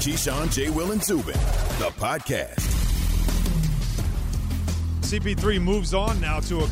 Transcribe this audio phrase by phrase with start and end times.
[0.00, 0.70] Keyshawn, J.
[0.70, 1.34] Will, and Zubin,
[1.78, 2.56] the podcast.
[5.02, 6.68] CP3 moves on now to a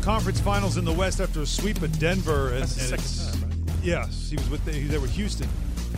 [0.00, 2.48] conference finals in the West after a sweep at Denver.
[2.52, 3.76] And, That's the and second it's- time, right?
[3.84, 5.48] Yes, he was with the, he was there with Houston.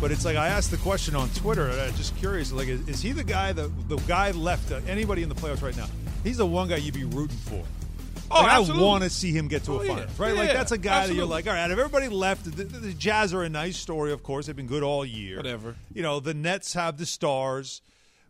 [0.00, 2.50] But it's like I asked the question on Twitter, and I'm just curious.
[2.50, 4.72] Like, is, is he the guy that the guy left?
[4.72, 5.86] Uh, anybody in the playoffs right now?
[6.24, 7.62] He's the one guy you'd be rooting for.
[8.34, 9.94] Oh, Like, I want to see him get to Oh, a yeah.
[9.94, 10.34] finals, right?
[10.34, 11.70] Like that's a guy that you're like, all right.
[11.70, 14.46] If everybody left, the, the, the Jazz are a nice story, of course.
[14.46, 15.36] They've been good all year.
[15.36, 15.76] Whatever.
[15.92, 17.80] You know, the Nets have the stars,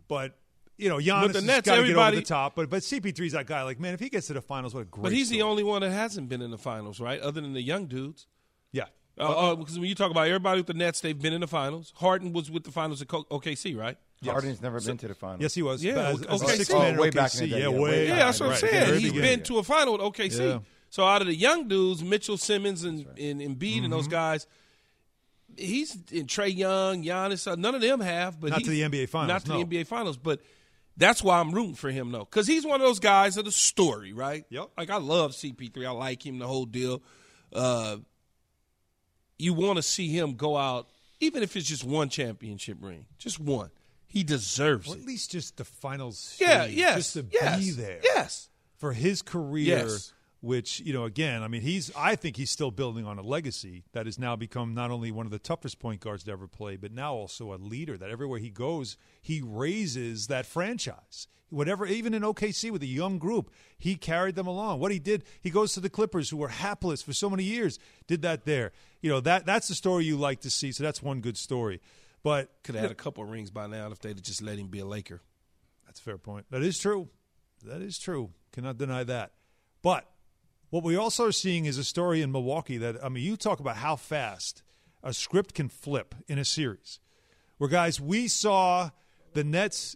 [0.07, 0.37] but
[0.77, 2.55] you know, Giannis the Nets, got to get over the top.
[2.55, 3.63] But but CP3's that guy.
[3.63, 5.03] Like, man, if he gets to the finals, what a great.
[5.03, 7.19] But he's the only one that hasn't been in the finals, right?
[7.19, 8.27] Other than the young dudes.
[8.71, 8.85] Yeah.
[9.17, 11.47] Uh, uh, because when you talk about everybody with the Nets, they've been in the
[11.47, 11.93] finals.
[11.95, 13.97] Harden was with the finals at OKC, right?
[14.23, 15.41] Harden's never been to the finals.
[15.41, 15.83] Yes, he was.
[15.83, 16.55] Yeah, as, as a okay.
[16.55, 17.13] six Oh, man way OKC.
[17.15, 17.79] back in the day, Yeah, yeah, way.
[17.81, 18.59] way Yeah, that's what I'm right.
[18.59, 18.85] saying.
[18.85, 19.37] Very He's beginning.
[19.37, 20.39] been to a final with OKC.
[20.53, 20.59] Yeah.
[20.89, 23.89] So out of the young dudes, Mitchell Simmons and, and Embiid and Mm-hmm.
[23.91, 24.47] those guys,
[25.57, 27.49] he's in Trae Young, Giannis.
[27.51, 29.63] uh, None of them have, but Not he's- to the NBA finals, Not to no.
[29.63, 30.41] the NBA finals, but
[30.97, 33.51] that's why I'm rooting for him though, because he's one of those guys of the
[33.51, 34.45] story, right?
[34.49, 34.69] Yep.
[34.77, 35.85] Like I love CP3.
[35.85, 37.03] I like him the whole deal.
[37.53, 37.97] Uh,
[39.37, 40.87] you want to see him go out,
[41.19, 43.69] even if it's just one championship ring, just one.
[44.15, 45.01] He deserves Or it.
[45.01, 46.37] at least just the finals.
[46.39, 47.99] Yeah, yes, Just to yes, be there.
[48.01, 48.47] Yes.
[48.77, 50.13] For his career, Yes.
[50.39, 53.83] which, you know, again, I mean, he's, I think he's still building on a legacy
[53.91, 56.77] that has now become not only one of the toughest point guards to ever play,
[56.77, 61.27] but now also a leader that everywhere he goes, he raises that franchise.
[61.49, 64.79] Whatever, even in OKC with a young group, he carried them along.
[64.79, 67.79] What he did, he goes to the Clippers, who were hapless for so many years,
[68.07, 68.71] did that there.
[69.01, 70.71] You know, that that's the story you like to see.
[70.71, 71.81] So that's one good story.
[72.25, 74.65] But Could have had a couple rings by now if they'd have just let him
[74.65, 75.21] be a Laker.
[75.85, 76.47] That's a fair point.
[76.49, 77.09] That is true.
[77.63, 78.31] That is true.
[78.51, 79.33] Cannot deny that.
[79.83, 80.09] But
[80.71, 83.59] what we also are seeing is a story in Milwaukee that, I mean, you talk
[83.59, 84.63] about how fast
[85.03, 86.99] a script can flip in a series.
[87.59, 88.89] Where, guys, we saw
[89.33, 89.95] the Nets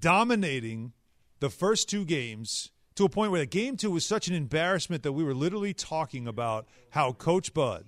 [0.00, 0.92] dominating
[1.38, 5.04] the first two games to a point where the game two was such an embarrassment
[5.04, 7.84] that we were literally talking about how Coach Bud,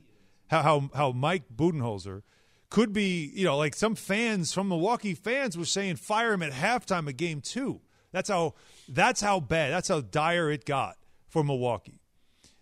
[0.51, 2.23] how how, how Mike Budenholzer
[2.71, 6.53] could be, you know, like some fans from Milwaukee fans were saying fire him at
[6.53, 7.81] halftime of game two.
[8.13, 8.55] That's how
[8.89, 10.97] that's how bad, that's how dire it got
[11.29, 12.01] for Milwaukee.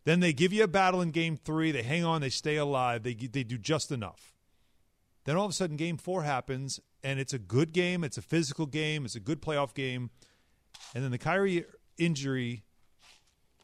[0.05, 3.03] Then they give you a battle in game three, they hang on, they stay alive,
[3.03, 4.35] they they do just enough.
[5.25, 8.03] Then all of a sudden, game four happens, and it's a good game.
[8.03, 9.05] It's a physical game.
[9.05, 10.09] It's a good playoff game.
[10.95, 11.67] And then the Kyrie
[11.99, 12.65] injury,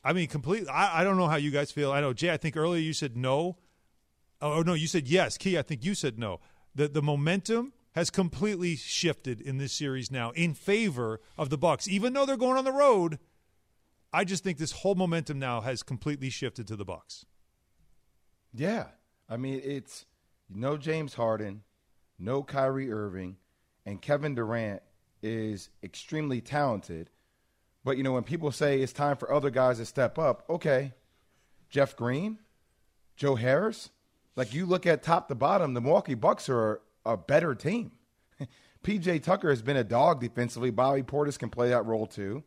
[0.04, 0.68] I mean, completely.
[0.68, 1.90] I, I don't know how you guys feel.
[1.90, 3.56] I know, Jay, I think earlier you said no.
[4.40, 5.38] Oh, oh, no, you said yes.
[5.38, 6.40] Key, I think you said no.
[6.74, 11.86] The, the momentum has completely shifted in this series now in favor of the Bucks.
[11.88, 13.18] Even though they're going on the road,
[14.12, 17.24] I just think this whole momentum now has completely shifted to the Bucks.
[18.52, 18.86] Yeah.
[19.28, 20.06] I mean, it's
[20.48, 21.62] no James Harden,
[22.18, 23.36] no Kyrie Irving,
[23.86, 24.82] and Kevin Durant
[25.22, 27.10] is extremely talented.
[27.84, 30.92] But, you know, when people say it's time for other guys to step up, okay,
[31.68, 32.38] Jeff Green,
[33.16, 33.90] Joe Harris,
[34.36, 37.92] like you look at top to bottom, the Milwaukee Bucks are a better team.
[38.84, 40.70] PJ Tucker has been a dog defensively.
[40.70, 42.42] Bobby Portis can play that role too.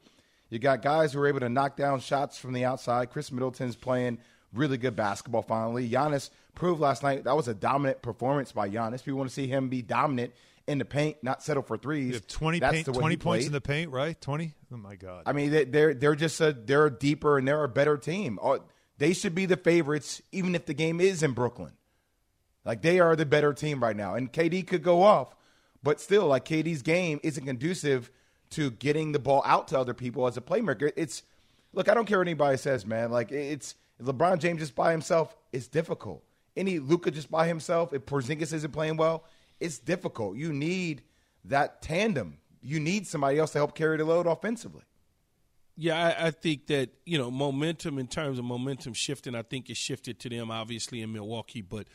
[0.49, 3.11] You got guys who are able to knock down shots from the outside.
[3.11, 4.19] Khris Middleton's playing
[4.53, 5.89] really good basketball finally.
[5.89, 9.05] Giannis proved last night that was a dominant performance by Giannis.
[9.05, 10.33] We want to see him be dominant
[10.67, 12.07] in the paint, not settle for threes.
[12.07, 14.19] You have 20, That's paint, the way 20 points in the paint, right?
[14.19, 14.53] 20?
[14.73, 15.23] Oh, my God.
[15.25, 18.37] I mean, they- they're they're just a they're a deeper and they're a better team.
[18.41, 18.59] Uh,
[18.97, 21.73] They should be the favorites, even if the game is in Brooklyn.
[22.67, 25.33] Like they are the better team right now, and KD could go off,
[25.83, 28.11] but still, like KD's game isn't conducive
[28.49, 30.91] to getting the ball out to other people as a playmaker.
[30.97, 31.23] It's
[31.71, 33.09] look, I don't care what anybody says, man.
[33.09, 36.25] Like it's LeBron James just by himself is difficult.
[36.57, 39.23] Any Luka just by himself, if Porzingis isn't playing well,
[39.61, 40.35] it's difficult.
[40.35, 41.03] You need
[41.45, 42.37] that tandem.
[42.61, 44.83] You need somebody else to help carry the load offensively.
[45.77, 49.35] Yeah, I, I think that you know momentum in terms of momentum shifting.
[49.35, 51.87] I think it shifted to them obviously in Milwaukee, but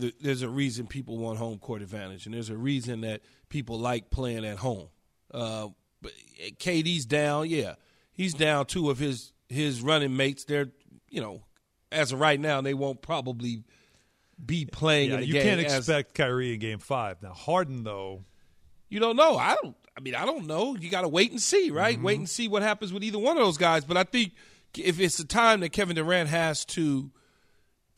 [0.00, 3.78] th- there's a reason people want home court advantage, and there's a reason that people
[3.78, 4.88] like playing at home.
[5.32, 5.68] Uh,
[6.00, 6.12] but
[6.58, 7.74] KD's down, yeah,
[8.12, 10.44] he's down two of his his running mates.
[10.44, 10.68] They're
[11.10, 11.42] you know
[11.90, 13.64] as of right now they won't probably
[14.44, 17.22] be playing yeah, in the you can't as- expect Kyrie in game five.
[17.22, 18.24] Now, Harden, though,
[18.88, 19.36] you don't know.
[19.36, 19.76] I don't.
[19.96, 20.76] I mean, I don't know.
[20.76, 21.96] You got to wait and see, right?
[21.96, 22.04] Mm-hmm.
[22.04, 23.84] Wait and see what happens with either one of those guys.
[23.84, 24.32] But I think
[24.76, 27.10] if it's the time that Kevin Durant has to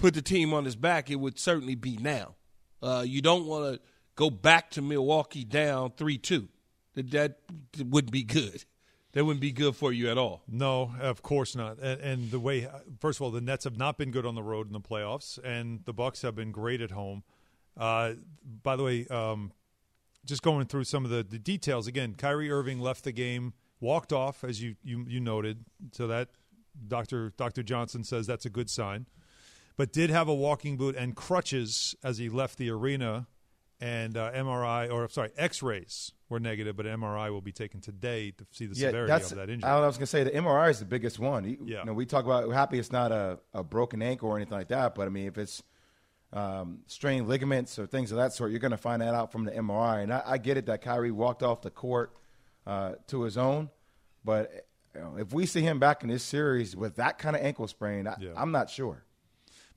[0.00, 2.34] put the team on his back, it would certainly be now.
[2.82, 3.80] Uh, you don't want to
[4.16, 6.48] go back to Milwaukee down three two.
[6.94, 7.36] That that
[7.78, 8.64] wouldn't be good.
[9.12, 10.42] That wouldn't be good for you at all.
[10.48, 11.78] no, of course not.
[11.80, 12.68] And, and the way,
[13.00, 15.36] first of all, the Nets have not been good on the road in the playoffs,
[15.42, 17.24] and the Bucks have been great at home.
[17.76, 18.12] Uh,
[18.62, 19.52] by the way, um,
[20.24, 22.14] just going through some of the, the details again.
[22.14, 25.64] Kyrie Irving left the game, walked off, as you you, you noted.
[25.92, 26.28] So that
[26.86, 29.06] Doctor Doctor Johnson says that's a good sign,
[29.80, 33.26] but did have a walking boot and crutches as he left the arena,
[33.80, 38.30] and uh, MRI or sorry X rays were negative, but MRI will be taken today
[38.32, 39.66] to see the severity of that injury.
[39.66, 41.44] I was going to say the MRI is the biggest one.
[41.44, 41.78] You, Yeah.
[41.78, 44.52] you know, we talk about we're happy it's not a, a broken ankle or anything
[44.58, 45.62] like that, but I mean, if it's
[46.34, 49.44] um, strained ligaments or things of that sort, you're going to find that out from
[49.46, 50.02] the MRI.
[50.02, 52.14] And I, I get it that Kyrie walked off the court
[52.66, 53.70] uh, to his own,
[54.26, 57.40] but you know, if we see him back in this series with that kind of
[57.40, 58.32] ankle sprain, I, Yeah.
[58.36, 59.04] I'm not sure.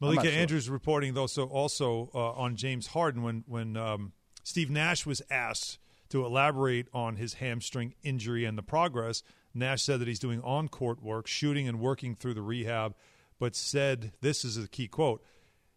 [0.04, 0.40] Malika sure.
[0.40, 4.14] Andrews reporting though, so also uh, on James Harden when when um,
[4.44, 5.80] Steve Nash was asked
[6.10, 9.24] to elaborate on his hamstring injury and the progress.
[9.54, 12.96] Nash said that he's doing on court work, shooting and working through the rehab,
[13.40, 15.24] but said this is a key quote: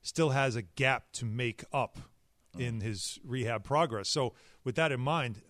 [0.02, 1.99] still has a gap to make up
[2.58, 4.08] in his rehab progress.
[4.08, 4.34] So
[4.64, 5.40] with that in mind.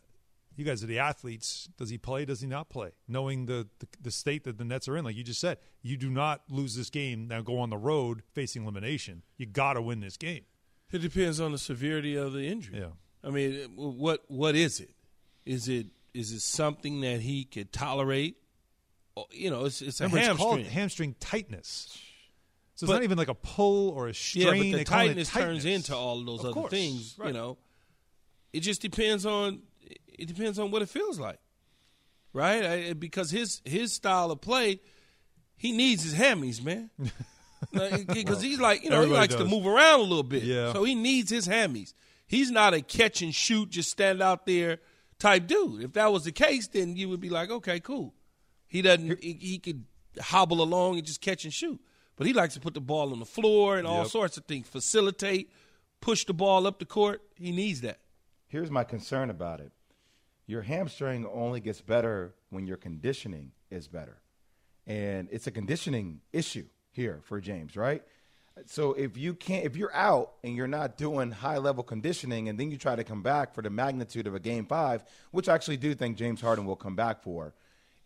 [0.57, 1.69] You guys are the athletes.
[1.77, 2.25] Does he play?
[2.25, 2.93] Does he not play?
[3.07, 5.97] Knowing the, the the state that the Nets are in, like you just said, you
[5.97, 7.43] do not lose this game now.
[7.43, 9.23] Go on the road facing elimination.
[9.37, 10.45] You got to win this game.
[10.93, 12.79] It depends on the severity of the injury.
[12.79, 12.91] Yeah.
[13.23, 14.95] I mean, what what is it?
[15.45, 18.37] Is it is it something that he could tolerate?
[19.17, 20.75] Oh, you know, it's it's a Remember, it's called hamstring.
[20.75, 21.99] hamstring tightness.
[22.77, 24.45] So it's But- not even like a pull or a strain.
[24.45, 27.15] yeah, but the it tightness, turns into all of those Of other course, things.
[27.19, 27.29] right.
[27.29, 27.59] You know,
[28.53, 29.63] it just depends on
[30.19, 31.39] it depends on what it feels like,
[32.33, 32.65] right?
[32.65, 34.81] I, because his his style of play,
[35.57, 36.91] he needs his hammies, man.
[37.73, 40.43] Because he's like, you know, he Everybody likes to move around a little bit.
[40.43, 40.73] Yeah.
[40.75, 41.95] So he needs his hammies.
[42.27, 44.79] He's not a catch and shoot, just stand out there
[45.19, 45.83] type dude.
[45.83, 48.15] If that was the case, then you would be like, okay, cool.
[48.67, 49.23] He doesn't.
[49.23, 49.85] He, he could
[50.21, 51.81] hobble along and just catch and shoot,
[52.17, 54.09] but he likes to put the ball on the floor and all Yep.
[54.11, 55.51] sorts of things, facilitate,
[56.01, 57.23] push the ball up the court.
[57.37, 58.01] He needs that.
[58.49, 59.73] Here's my concern about it.
[60.47, 64.19] Your hamstring only gets better when your conditioning is better.
[64.87, 68.03] And it's a conditioning issue here for James, right?
[68.65, 72.59] So if you can't if you're out and you're not doing high level conditioning and
[72.59, 75.55] then you try to come back for the magnitude of a game 5, which I
[75.55, 77.55] actually do think James Harden will come back for,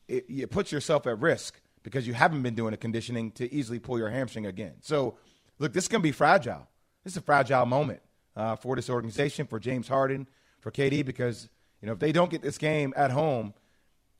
[0.09, 3.79] it, it puts yourself at risk because you haven't been doing the conditioning to easily
[3.79, 4.75] pull your hamstring again.
[4.81, 5.17] So,
[5.59, 6.67] look, this can be fragile.
[7.05, 8.01] This is a fragile moment
[8.37, 10.27] uh, for this organization, for James Harden,
[10.61, 11.49] for KD, because
[11.81, 13.55] you know if they don't get this game at home,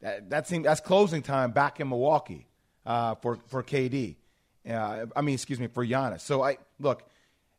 [0.01, 2.47] that, that seems that's closing time back in Milwaukee
[2.87, 4.17] uh, for for KD.
[4.69, 6.21] Uh, I mean, excuse me, for Giannis.
[6.21, 7.05] So I look.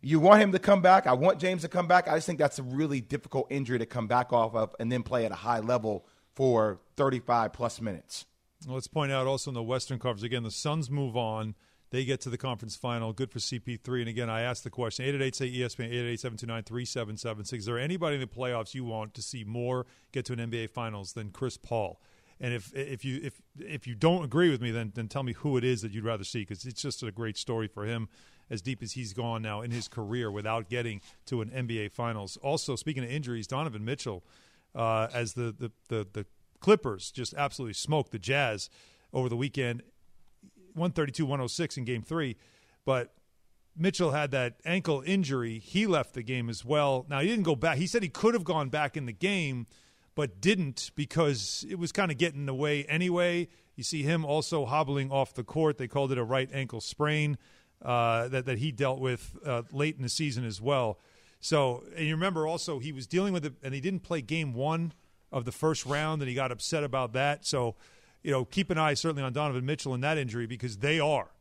[0.03, 1.05] You want him to come back.
[1.05, 2.07] I want James to come back.
[2.07, 5.03] I just think that's a really difficult injury to come back off of and then
[5.03, 8.25] play at a high level for 35 plus minutes.
[8.67, 11.53] Let's point out also in the Western Conference again, the Suns move on.
[11.91, 13.11] They get to the conference final.
[13.11, 13.99] Good for CP3.
[13.99, 17.59] And again, I asked the question 888 say ESPN 888 729 3776.
[17.59, 20.69] Is there anybody in the playoffs you want to see more get to an NBA
[20.69, 22.01] finals than Chris Paul?
[22.39, 25.33] And if if you if if you don't agree with me, then then tell me
[25.33, 28.07] who it is that you'd rather see because it's just a great story for him,
[28.49, 32.37] as deep as he's gone now in his career without getting to an NBA finals.
[32.37, 34.23] Also, speaking of injuries, Donovan Mitchell,
[34.73, 36.25] uh, as the, the the the
[36.61, 38.69] Clippers just absolutely smoked the Jazz
[39.13, 39.83] over the weekend,
[40.77, 42.37] 132-106 in Game Three,
[42.85, 43.13] but
[43.75, 45.59] Mitchell had that ankle injury.
[45.59, 47.05] He left the game as well.
[47.09, 47.77] Now he didn't go back.
[47.77, 49.67] He said he could have gone back in the game,
[50.15, 53.47] but didn't because it was kind of getting in the way anyway.
[53.75, 55.77] You see him also hobbling off the court.
[55.77, 57.37] They called it a right ankle sprain
[57.83, 60.99] uh, that that he dealt with uh, late in the season as well.
[61.39, 64.53] So and you remember also he was dealing with it, and he didn't play game
[64.53, 64.93] one
[65.31, 67.45] of the first round, and he got upset about that.
[67.45, 67.75] So
[68.23, 71.31] you know, keep an eye certainly on Donovan Mitchell and that injury because they are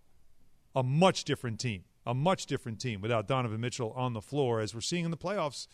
[0.75, 4.60] a much different team, a much different team without Donovan Mitchell on the floor.
[4.60, 5.66] As we're seeing in the playoffs,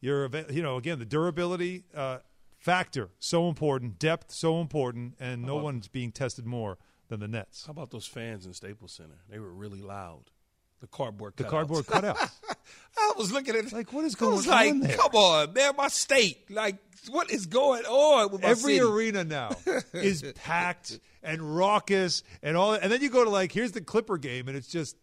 [0.00, 2.18] you're you know again the durability uh,
[2.56, 6.78] factor so important, depth so important, and no one's being tested more
[7.08, 7.66] than the Nets.
[7.66, 9.18] How about those fans in Staples Center?
[9.28, 10.30] They were really loud.
[10.80, 11.34] The cardboard.
[11.36, 11.50] The cutouts.
[11.50, 12.30] cardboard cutouts.
[12.96, 14.96] I was looking at it Like, what is I was going like, on there?
[14.96, 16.50] Come on, man, my state.
[16.50, 16.76] Like,
[17.10, 18.80] what is going on with my Every city?
[18.80, 19.50] arena now
[19.92, 22.74] is packed and raucous and all.
[22.74, 24.96] And then you go to like here's the Clipper game, and it's just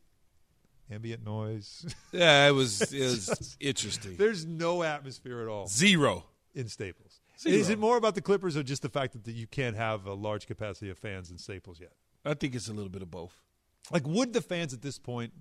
[0.92, 1.86] ambient noise.
[2.12, 4.16] Yeah, it was it was interesting.
[4.18, 5.68] There's no atmosphere at all.
[5.68, 6.24] Zero.
[6.54, 7.20] in Staples.
[7.38, 7.56] Zero.
[7.58, 10.14] Is it more about the Clippers or just the fact that you can't have a
[10.14, 11.92] large capacity of fans in Staples yet?
[12.24, 13.42] I think it's a little bit of both.
[13.92, 15.34] Like, would the fans at this point,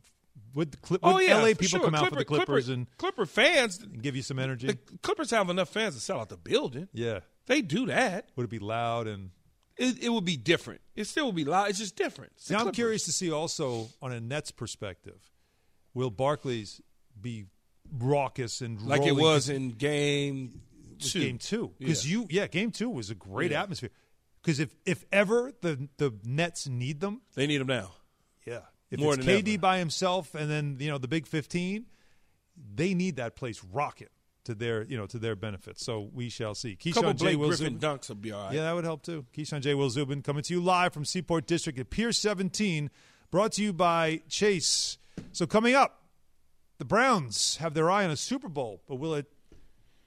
[0.55, 1.81] would the Clip, Oh would yeah, LA people sure.
[1.81, 3.81] come out for the Clippers Clipper, and, Clipper fans.
[3.81, 4.67] and give you some energy?
[4.69, 6.89] The Clippers have enough fans to sell out the building.
[6.93, 7.21] yeah.
[7.47, 8.31] They do that.
[8.37, 9.31] Would it be loud and?
[9.77, 10.81] It, it would be different.
[10.97, 11.69] It still would be loud.
[11.69, 12.33] It's just different.
[12.37, 15.21] It's Now I'm curious to see also on a Nets perspective,
[15.93, 16.81] will Barclays
[17.21, 17.45] be
[17.99, 20.63] raucous and like it was in game
[21.01, 21.21] two.
[21.21, 22.19] game two because Yeah.
[22.21, 23.63] you yeah game two was a great Yeah.
[23.63, 23.91] atmosphere
[24.43, 27.93] because if if ever the the Nets need them They need them now.
[28.47, 28.61] yeah
[28.95, 29.59] if More it's KD ever.
[29.61, 31.87] by himself and then you know the big fifteen
[32.75, 34.09] they need that place rocking
[34.45, 37.25] to their you know to their benefit so we shall see A couple Keyshawn J
[37.25, 38.55] Blake Will Griffin Zubin dunks will be all right.
[38.55, 41.47] yeah that would help too Keyshawn J Will Zubin coming to you live from Seaport
[41.47, 42.91] District at Pier 17
[43.31, 44.99] brought to you by Chase
[45.33, 46.03] so coming up
[46.79, 49.27] the Browns have their eye on a Super Bowl but will it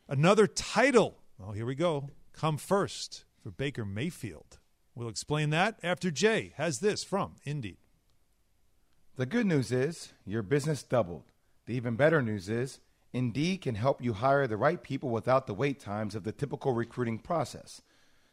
[0.10, 1.18] Another title.
[1.44, 2.10] Oh, here we go.
[2.32, 4.58] Come first for Baker Mayfield.
[4.96, 7.78] We'll explain that after Jay has this from Indeed.
[9.18, 11.24] The good news is your business doubled.
[11.66, 12.82] The even better news is
[13.14, 16.74] Indeed can help you hire the right people without the wait times of the typical
[16.74, 17.82] recruiting process.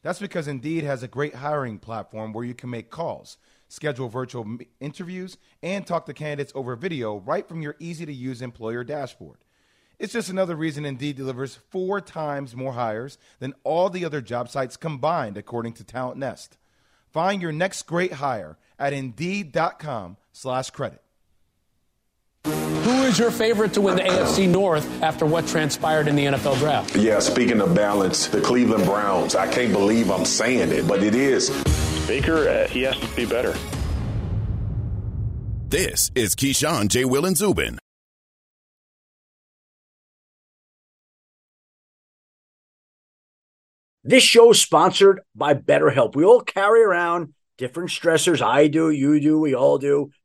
[0.02, 4.58] That's because Indeed has a great hiring platform where you can make calls, schedule virtual
[4.78, 9.38] interviews, and talk to candidates over video right from your easy to use employer dashboard.
[9.98, 14.50] It's just another reason Indeed delivers four times more hires than all the other job
[14.50, 16.58] sites combined, according to Talent Nest.
[17.10, 21.00] Find your next great hire at Indeed.com slash credit.
[22.44, 26.58] Who is your favorite to win the AFC North after what transpired in the NFL
[26.58, 26.94] draft?
[26.94, 29.34] Yeah, speaking of balance, the Cleveland Browns.
[29.34, 31.48] I can't believe I'm saying it, but it is.
[32.06, 33.54] Baker, uh, he has to be better.
[35.68, 37.06] This is Keyshawn, J.
[37.06, 37.78] Will, and Zubin.
[44.06, 46.14] This show is sponsored by BetterHelp.
[46.14, 48.42] We all carry around different stressors.
[48.42, 50.10] I do, you do, we all do,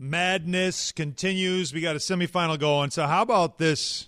[0.00, 1.74] madness continues.
[1.74, 2.90] We got a semifinal going.
[2.90, 4.06] So how about this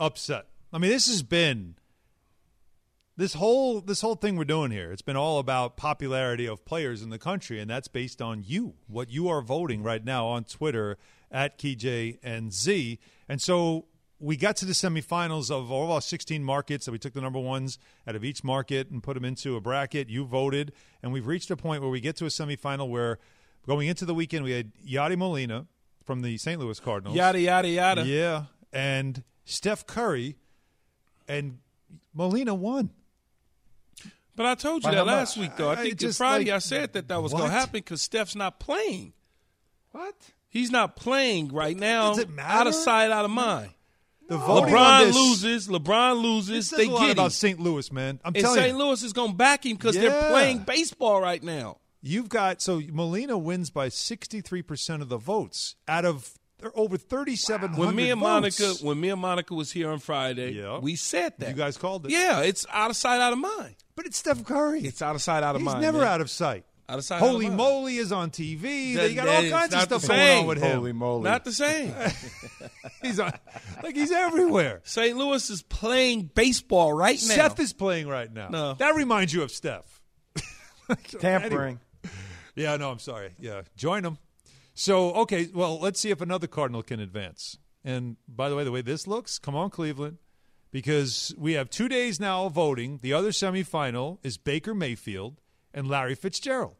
[0.00, 0.46] upset?
[0.72, 1.74] I mean, this has been
[3.18, 4.90] this whole this whole thing we're doing here.
[4.90, 8.74] It's been all about popularity of players in the country, and that's based on you,
[8.86, 10.96] what you are voting right now on Twitter
[11.30, 12.98] at KJ and Z.
[13.28, 13.84] And so
[14.18, 17.20] we got to the semifinals of all of our 16 markets that we took the
[17.20, 20.08] number ones out of each market and put them into a bracket.
[20.08, 23.18] You voted, and we've reached a point where we get to a semifinal where
[23.68, 25.66] going into the weekend we had Yadi Molina
[26.04, 26.58] from the St.
[26.58, 27.14] Louis Cardinals.
[27.16, 28.04] Yada yada yada.
[28.04, 30.36] Yeah, and Steph Curry,
[31.28, 31.58] and
[32.12, 32.90] Molina won.
[34.34, 35.48] But I told you By that last much?
[35.48, 35.68] week, though.
[35.70, 38.00] I, I- think just, Friday like, I said that that was going to happen because
[38.02, 39.12] Steph's not playing.
[39.90, 40.14] What?
[40.48, 42.10] He's not playing right now.
[42.10, 42.60] Does it matter?
[42.60, 43.70] Out of sight, out of mind.
[44.28, 45.68] The LeBron this, loses.
[45.68, 46.70] LeBron loses.
[46.70, 47.10] They get him.
[47.10, 47.58] about St.
[47.58, 48.20] Louis, man.
[48.24, 48.66] I'm And telling St.
[48.68, 48.78] you, St.
[48.78, 51.78] Louis is going to back him because they're playing baseball right now.
[52.02, 56.96] You've got so Molina wins by 63 percent of the votes out of th- over
[56.96, 58.58] 3,700 When me and votes.
[58.60, 60.78] Monica, when me and Monica was here on Friday, Yeah.
[60.78, 62.12] we said that You guys called it.
[62.12, 63.76] Yeah, it's out of sight, out of mind.
[63.96, 64.82] but it's Steph Curry.
[64.82, 65.80] It's out of sight, out of He's mind.
[65.82, 66.06] never man.
[66.08, 66.64] out of sight.
[66.90, 67.70] Out of sight, Holy out of mind.
[67.74, 68.94] moly is on TV.
[68.94, 70.76] That- they got all kinds of stuff going on with him.
[70.78, 71.24] Holy moly!
[71.24, 71.92] Not the same.
[73.02, 73.30] He's on,
[73.82, 74.80] like he's everywhere.
[74.84, 75.14] St.
[75.16, 77.34] Louis is playing baseball right now.
[77.34, 78.48] Steph is playing right now.
[78.48, 78.72] No.
[78.74, 80.00] That reminds you of Steph.
[81.20, 81.78] tampering.
[82.58, 83.34] Yeah, no, I'm sorry.
[83.38, 84.18] Yeah, join them.
[84.74, 87.56] So, okay, well, let's see if another Cardinal can advance.
[87.84, 90.18] And by the way, the way this looks, come on, Cleveland,
[90.70, 92.98] because we have two days now of voting.
[93.02, 95.40] The other semifinal is Baker Mayfield
[95.72, 96.76] and Larry Fitzgerald.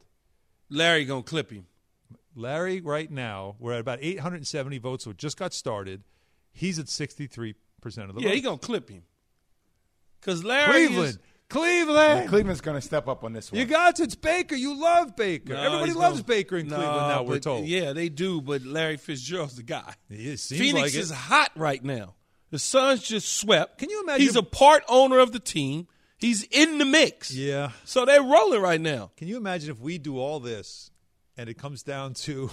[0.69, 1.67] Larry gonna clip him.
[2.35, 6.03] Larry, right now, we're at about 870 votes, so it just got started.
[6.53, 8.23] He's at 63% of the vote.
[8.23, 8.35] Yeah, vote.
[8.35, 9.03] he gonna clip him.
[10.21, 11.09] Cause Larry Cleveland.
[11.09, 11.19] is,
[11.51, 12.29] Cleveland.
[12.29, 13.59] Cleveland's going to step up on this one.
[13.59, 14.55] You got it's Baker.
[14.55, 15.55] You love Baker.
[15.55, 17.67] No, Everybody loves gonna- Baker in No, Cleveland now, we're told.
[17.67, 19.95] Yeah, they do, but Larry Fitzgerald's the guy.
[20.11, 20.99] He is- seems Phoenix like it.
[21.01, 22.15] is hot right now.
[22.51, 23.79] The Suns just swept.
[23.79, 25.87] Can you imagine- He's a part owner of the team.
[26.19, 27.31] He's in the mix.
[27.33, 27.71] Yeah.
[27.85, 29.13] So they're rolling right now.
[29.17, 30.91] Can you imagine if we do all this
[31.37, 32.51] and it comes down to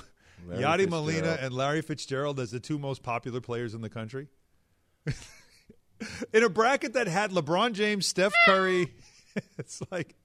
[0.48, 4.28] Larry Yadi Molina and Larry Fitzgerald as the two most popular players in the country?
[6.34, 8.94] in a bracket that had LeBron James, Steph Curry,
[9.58, 10.16] it's like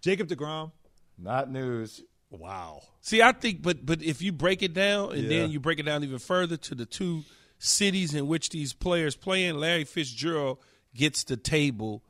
[0.00, 0.72] Jacob DeGrom.
[1.18, 2.02] Not news.
[2.30, 2.82] Wow.
[3.00, 5.28] See, I think, but but if you break it down and Yeah.
[5.40, 7.24] then you break it down even further to the two
[7.58, 10.58] cities in which these players play in, Larry Fitzgerald
[10.94, 12.02] gets the table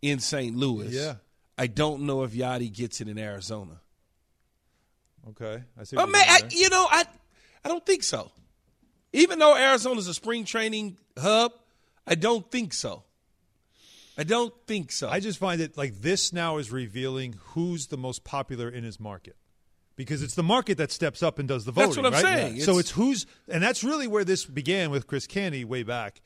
[0.00, 0.56] in St.
[0.56, 0.88] Louis.
[0.94, 1.14] Yeah.
[1.56, 3.80] I don't know if Yadi gets it in Arizona.
[5.30, 5.62] Okay.
[5.78, 5.96] I see.
[5.96, 7.04] But what man, you're I, you know, I
[7.64, 8.30] I don't think so.
[9.12, 11.52] Even though Arizona's a spring training hub,
[12.08, 13.04] I don't think so.
[14.16, 15.08] I don't think so.
[15.08, 18.98] I just find it like this now is revealing who's the most popular in his
[18.98, 19.36] market.
[19.94, 21.90] Because it's the market that steps up and does the voting.
[21.90, 22.22] That's what I'm right?
[22.22, 22.60] saying.
[22.60, 26.20] So It's- it's who's, and that's really where this began with Chris Canty way back.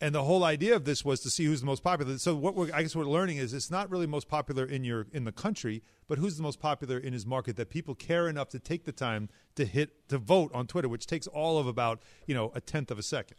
[0.00, 2.18] And the whole idea of this was to see who's the most popular.
[2.18, 4.82] So what we're, I guess what we're learning is it's not really most popular in
[4.82, 8.28] your in the country, but who's the most popular in his market that people care
[8.28, 11.68] enough to take the time to hit to vote on Twitter, which takes all of
[11.68, 13.36] about you know a tenth of a second.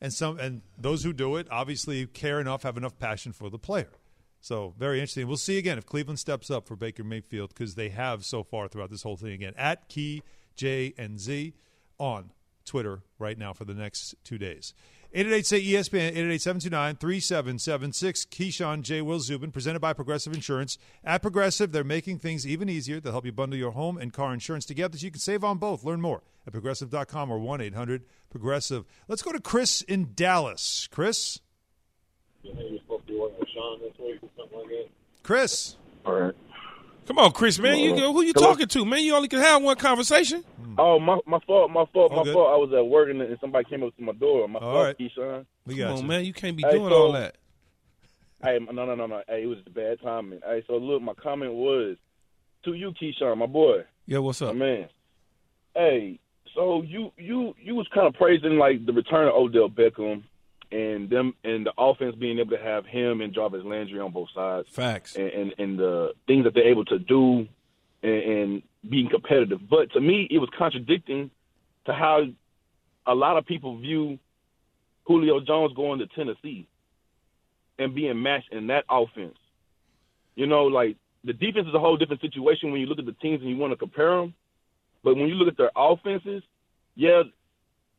[0.00, 3.58] And some and those who do it obviously care enough, have enough passion for the
[3.58, 3.90] player.
[4.40, 5.26] So very interesting.
[5.26, 8.68] We'll see again if Cleveland steps up for Baker Mayfield because they have so far
[8.68, 9.32] throughout this whole thing.
[9.32, 10.22] Again, at Key
[10.56, 11.54] J and Z
[11.98, 12.30] on
[12.66, 14.74] Twitter right now for the next two days.
[15.16, 18.24] 888 say ESPN 888 729 3776.
[18.26, 19.00] Keyshawn J.
[19.00, 20.76] Will Zubin, presented by Progressive Insurance.
[21.04, 22.98] At Progressive, they're making things even easier.
[22.98, 25.58] They'll help you bundle your home and car insurance together so you can save on
[25.58, 25.84] both.
[25.84, 28.84] Learn more at progressive.com or 1 800 Progressive.
[29.06, 30.88] Let's go to Chris in Dallas.
[30.90, 31.38] Chris?
[35.22, 35.76] Chris?
[36.04, 36.34] All right.
[37.06, 37.78] Come on, Chris, man.
[37.78, 38.48] You who you Hello?
[38.52, 39.00] talking to, man?
[39.04, 40.42] You only can have one conversation.
[40.42, 40.74] Hmm.
[40.78, 42.32] Oh, my my fault, my fault, All my good.
[42.32, 42.48] fault.
[42.52, 44.48] I was at work and, and somebody came up to my door.
[44.48, 44.98] My All fault, right.
[44.98, 45.46] Keyshawn.
[45.66, 46.08] We Come on, you.
[46.08, 46.24] man.
[46.24, 47.36] You can't be Hey, doing so- all that.
[48.42, 49.22] Hey, no, no, no, no.
[49.26, 50.40] Hey, it was a bad timing.
[50.44, 51.96] Hey, so look, my comment was
[52.64, 54.56] to you, Keyshawn, my boy, Yeah, what's my up?
[54.56, 54.88] man.
[55.74, 56.18] Hey,
[56.54, 60.22] so you you you was kind of praising like the return of Odell Beckham
[60.72, 64.28] and them and the offense being able to have him and Jarvis Landry on both
[64.34, 64.68] sides.
[64.70, 65.16] Facts.
[65.16, 67.46] and, and, and the things that they're able to do
[68.02, 69.60] and, and being competitive.
[69.68, 71.30] But to me, it was contradicting
[71.86, 72.24] to how
[73.06, 74.18] a lot of people view
[75.06, 76.66] Julio Jones going to Tennessee
[77.78, 79.36] and being matched in that offense.
[80.34, 83.12] You know, like the defense is a whole different situation when you look at the
[83.12, 84.34] teams and you want to compare them.
[85.02, 86.42] But when you look at their offenses,
[86.94, 87.22] yeah,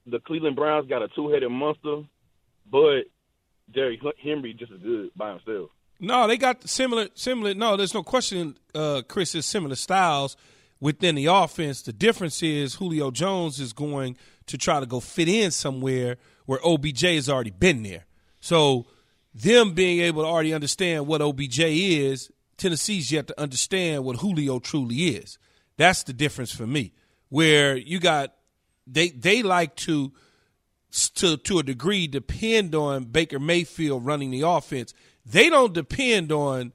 [0.08, 2.04] the Cleveland Browns got a two-headed monster,
[2.70, 3.04] but
[3.74, 5.70] Derrick Henry just as good by himself.
[6.00, 7.54] No, they got similar similar.
[7.54, 8.58] No, there's no question.
[8.74, 10.36] Uh, Chris is similar styles
[10.80, 11.82] within the offense.
[11.82, 16.60] The difference is Julio Jones is going to try to go fit in somewhere where
[16.64, 18.06] OBJ has already been there.
[18.40, 18.86] So
[19.34, 24.60] them being able to already understand what OBJ is, Tennessee's yet to understand what Julio
[24.60, 25.38] truly is.
[25.78, 26.94] That's the difference for me.
[27.30, 28.34] Where you got
[28.86, 30.14] they they like to
[31.16, 34.94] to to a degree depend on Baker Mayfield running the offense.
[35.26, 36.74] They don't depend on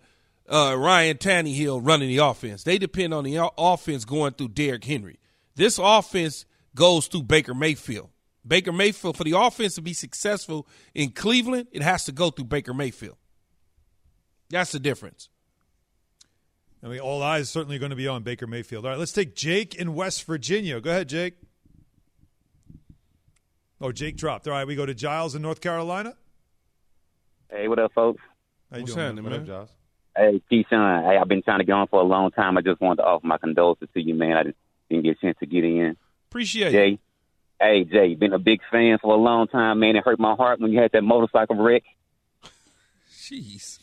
[0.49, 2.65] uh, Ryan Tannehill running the offense.
[2.65, 5.19] They depend on the offense going through Derrick Henry.
[5.55, 8.11] This offense goes through Baker Mayfield.
[8.47, 12.47] Baker Mayfield for the offense to be successful in Cleveland, it has to go through
[12.47, 13.17] Baker Mayfield.
[14.49, 15.29] That's the difference.
[16.83, 18.85] I mean, all eyes certainly going to be on Baker Mayfield.
[18.85, 20.81] All right, let's take Jake in West Virginia.
[20.81, 21.35] Go ahead, Jake.
[23.81, 24.47] Oh, Jake dropped.
[24.47, 26.15] All right, we go to Giles in North Carolina.
[27.51, 28.21] Hey, what up, folks?
[28.71, 29.07] How you What's doing?
[29.07, 29.47] happening, What up, man?
[29.47, 29.69] Josh?
[30.17, 31.05] Hey, Keyshawn.
[31.11, 32.59] Hey, I've been trying to get on for a long time.
[32.59, 34.37] I just wanted to offer my condolences to you, man.
[34.37, 34.57] I didn't,
[34.91, 35.97] didn't get a chance to get in.
[36.31, 36.73] Appreciate it.
[36.73, 36.99] Jay,
[37.61, 39.97] hey, Jay, been a big fan for a long time, man.
[39.97, 41.83] It hurt my heart when you had that motorcycle wreck.
[43.13, 43.79] Jeez.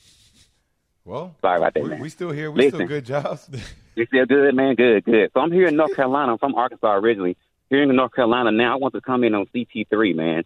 [1.05, 1.99] Well, Sorry about that, we, man.
[2.01, 2.51] we still here.
[2.51, 3.39] We still good, Josh.
[3.95, 4.75] You feel good, man?
[4.75, 5.31] Good, good.
[5.33, 6.33] So I'm here in North Carolina.
[6.33, 7.35] I'm from Arkansas originally.
[7.69, 8.73] Here in North Carolina now.
[8.73, 10.43] I want to come in on CP3, man.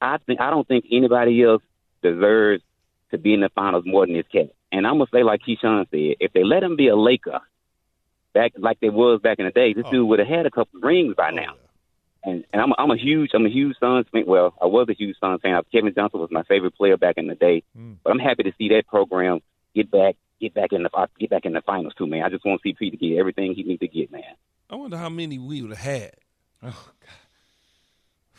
[0.00, 1.62] I think I don't think anybody else
[2.02, 2.62] deserves
[3.10, 4.50] to be in the finals more than this cat.
[4.72, 7.40] And I'm gonna say like Keyshawn said, if they let him be a Laker,
[8.34, 9.90] back like they was back in the day, this Oh.
[9.90, 11.54] dude would have had a couple rings by now.
[12.24, 14.24] And and I'm I'm a huge I'm a huge Suns fan.
[14.26, 15.60] Well, I was a huge Suns fan.
[15.72, 17.62] Kevin Johnson was my favorite player back in the day.
[17.78, 17.96] Mm.
[18.02, 19.40] But I'm happy to see that program
[19.74, 22.24] get back get back in the get back in the finals too, man.
[22.24, 24.22] I just want CP to get everything he needs to get, man.
[24.68, 26.12] I wonder how many we would have had.
[26.62, 26.88] Oh,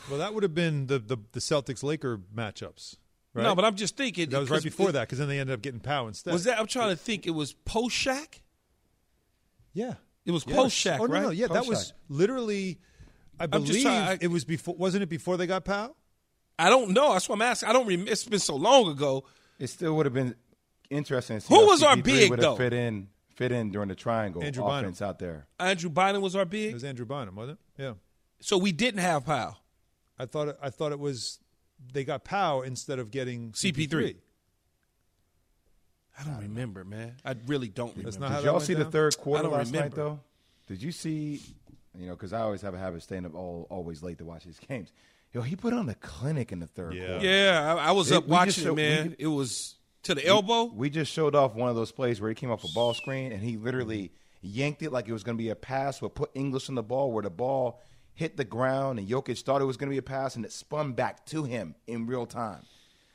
[0.09, 2.95] well, that would have been the the, the Celtics Laker matchups.
[3.33, 3.43] Right?
[3.43, 5.39] No, but I'm just thinking that was right 'cause before it- that because then they
[5.39, 6.33] ended up getting Pau instead.
[6.33, 6.59] Was that?
[6.59, 7.27] I'm trying to think.
[7.27, 8.39] It was post Shaq.
[9.73, 10.55] Yeah, It was Yes.
[10.55, 11.21] post Shaq, Oh no, right?
[11.23, 12.79] no, yeah, that was literally.
[13.39, 14.75] I believe trying- I- it was before.
[14.75, 15.95] Wasn't it before they got Pau?
[16.57, 17.13] I don't know.
[17.13, 17.69] That's what I'm asking.
[17.69, 17.85] I don't.
[17.87, 19.25] Rem- it's been so long ago.
[19.59, 20.33] It still would have been
[20.89, 21.37] interesting.
[21.37, 22.55] To see Who was our CP3 big, would have though?
[22.55, 24.95] Fit in, fit in during the triangle Andrew Bynum.
[25.01, 25.47] out there.
[25.59, 26.73] Andrew Bynum was our It big.
[26.73, 27.81] was Andrew Bynum, wasn't it?
[27.83, 27.93] Yeah.
[28.39, 29.55] So we didn't have Pau.
[30.19, 31.39] I thought it, I thought it was
[31.93, 34.15] they got Pau instead of getting CP3.
[36.19, 37.13] I don't remember, man.
[37.23, 38.03] I really don't remember.
[38.09, 38.91] That's not Did y'all went see the down?
[38.91, 39.95] third I quarter don't last night remember.
[39.95, 40.19] though?
[40.67, 41.39] Did you see?
[41.97, 44.25] You know, because I always have a habit of staying up all, always late to
[44.25, 44.91] watch these games.
[45.33, 47.07] Yo, he put on a clinic in the third Yeah.
[47.07, 47.25] quarter.
[47.25, 49.09] Yeah, I, I was It- up watching showed- it, man.
[49.09, 50.65] we- it was to the elbow.
[50.65, 53.31] We just showed off one of those plays where he came off a ball screen
[53.31, 56.31] and he literally yanked it like it was going to be a pass, but put
[56.33, 57.81] English on the ball where the ball
[58.17, 60.51] hit the ground and Jokic thought it was going to be a pass and it
[60.51, 62.63] spun back to him in real time.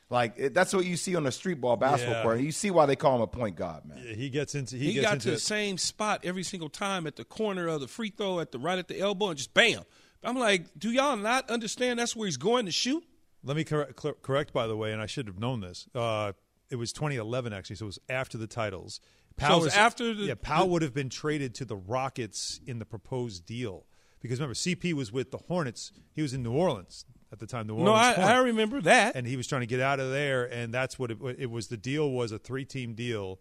[0.09, 2.23] Like it, that's what you see on the street ball basketball Yeah.
[2.23, 2.39] court.
[2.39, 4.01] You see why they call him a point guard, man.
[4.05, 5.39] Yeah, he gets into he, he, gets got into to the it.
[5.41, 8.79] same spot every single time at the corner of the free throw, at the right
[8.79, 9.81] at the elbow, and just bam.
[10.23, 13.03] I'm like, do y'all not understand that's where he's going to shoot?
[13.43, 15.85] Let me correct, cor- correct, by the way, and I should have known this.
[15.93, 16.31] Uh,
[16.69, 19.01] it was 2011, actually, so it was after the titles.
[19.39, 20.35] So it was was- after the- yeah.
[20.41, 23.85] Pau the- would have been traded to the Rockets in the proposed deal
[24.23, 25.91] because remember, CP was with the Hornets.
[26.13, 27.67] He was in New Orleans at the time.
[27.67, 27.85] New Orleans.
[27.87, 28.29] No, I, Hornets.
[28.31, 29.15] I remember that.
[29.15, 31.67] and he was trying to get out of there, and that's what it, it was.
[31.67, 33.39] The deal was a three-team deal,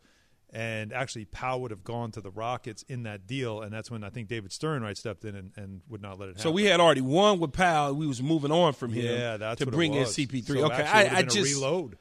[0.51, 4.03] and actually Pau would have gone to the Rockets in that deal, and that's when
[4.03, 6.43] I think David Stern right stepped in and, and would not let it happen.
[6.43, 7.93] So we had already won with Pau.
[7.93, 9.05] We was moving on from him.
[9.05, 10.05] yeah, that's to what it bring in.
[10.05, 10.47] CP3.
[10.47, 11.97] So okay, I, I just reload.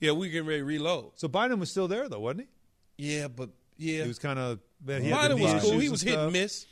[0.00, 1.12] yeah, we getting ready to reload.
[1.14, 2.48] So Bynum was still there though, wasn't
[2.96, 3.16] he?
[3.16, 4.58] Yeah, but yeah, He was kind of.
[4.84, 5.78] Bynum was cool.
[5.78, 6.66] He was hit and miss.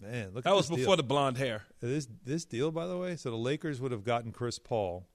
[0.00, 1.64] Man, look at That at was before the blonde hair.
[1.80, 3.16] this this deal, by the way.
[3.16, 5.06] So the Lakers would have gotten Chris Paul,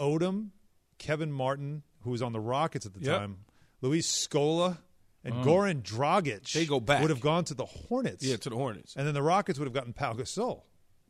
[0.00, 0.50] Odom,
[0.98, 3.18] Kevin Martin, who was on the Rockets at the Yep.
[3.18, 3.38] time,
[3.82, 4.78] Luis Scola,
[5.24, 5.44] and mm.
[5.44, 6.52] Goran Dragic.
[6.52, 7.02] They go back.
[7.02, 8.24] Would have gone to the Hornets.
[8.24, 8.94] Yeah, to the Hornets.
[8.96, 10.62] and then the Rockets would have gotten Pau Gasol.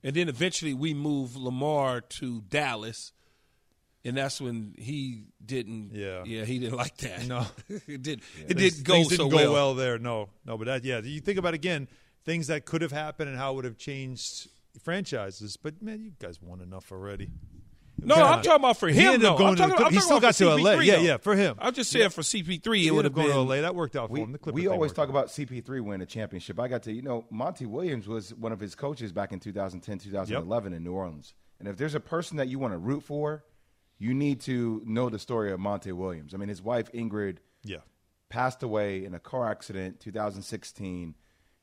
[0.02, 3.12] And then eventually we move Lamar to Dallas,
[4.04, 5.90] and that's when he didn't.
[5.94, 6.22] Yeah.
[6.24, 7.26] yeah, he didn't like that.
[7.26, 7.46] No.
[7.68, 8.20] it did.
[8.46, 9.52] It Things- didn't go so didn't go well.
[9.52, 9.98] well there.
[9.98, 11.88] No, no, but that yeah, you think about it again
[12.26, 14.48] things that could have happened and how it would have changed
[14.82, 15.56] franchises.
[15.56, 17.30] But man, you guys won enough already.
[17.98, 19.06] No, Come I'm talking about for He him.
[19.14, 19.38] ended though.
[19.38, 20.80] going I'm to the talking, Clip- I'm he still about got for to CP3, LA.
[20.82, 21.02] Yeah, though.
[21.02, 21.56] yeah, for him.
[21.58, 23.36] I'm just saying for CP3, it would have up going been.
[23.36, 23.60] to LA.
[23.62, 24.32] That worked out for We, him.
[24.32, 25.10] The Clipper we always talk out.
[25.10, 26.60] about CP3 winning a championship.
[26.60, 29.98] I got to, you know, Monty Williams was one of his coaches back in 2010,
[30.00, 31.32] 2011 in New Orleans.
[31.58, 33.44] And if there's a person that you want to root for,
[33.98, 36.34] you need to know the story of Monty Williams.
[36.34, 37.78] I mean, his wife, Ingrid, Yeah.
[38.28, 41.14] passed away in a car accident 2016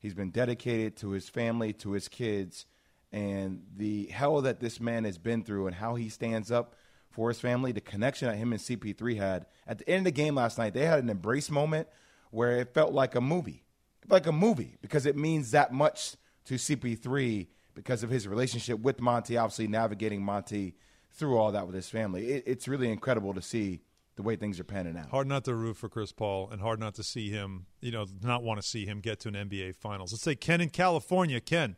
[0.04, 2.66] he's been dedicated to his family to his kids
[3.10, 6.74] and the hell that this man has been through and how he stands up
[7.08, 9.46] for his family the connection that him and cp3 had.
[9.66, 11.88] At the end of the game last night they had an embrace moment
[12.30, 13.64] where it felt like a movie
[14.06, 19.00] like a movie because it means that much to cp3 because of his relationship with
[19.00, 20.74] monty obviously navigating monty
[21.12, 22.26] through all that with his family.
[22.26, 23.80] It, it's really incredible to see
[24.16, 26.78] the way things are panning out Hard not to root for Chris Paul and hard
[26.80, 29.74] not to see him, you know, not want to see him get to an NBA
[29.76, 30.12] Finals.
[30.12, 31.40] Let's say Ken in California.
[31.40, 31.76] Ken.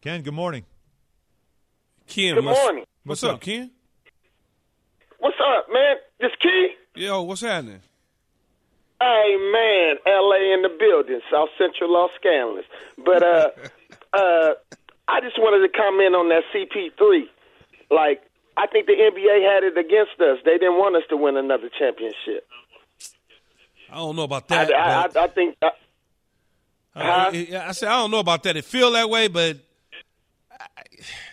[0.00, 0.64] Ken, good morning.
[2.06, 2.84] Ken, Good what's- morning.
[3.04, 3.40] What's, What's up, up?
[3.40, 3.70] Ken?
[5.18, 5.96] What's up, man?
[6.20, 6.74] This Key?
[6.96, 7.80] Yo, what's happening?
[9.00, 10.54] Hey, man, L.A.
[10.54, 12.64] in the building, South Central Los Angeles.
[13.04, 13.50] But uh,
[14.12, 14.54] uh,
[15.08, 17.22] I just wanted to comment on that CP3.
[17.90, 18.22] Like,
[18.56, 20.38] I think the NBA had it against us.
[20.44, 22.46] They didn't want us to win another championship.
[23.90, 24.72] I don't know about that.
[24.72, 25.56] I, I, I think.
[25.62, 25.70] I,
[26.94, 28.56] Uh, it- I said I don't know about that.
[28.56, 29.56] It feel that way, but
[30.60, 30.66] I-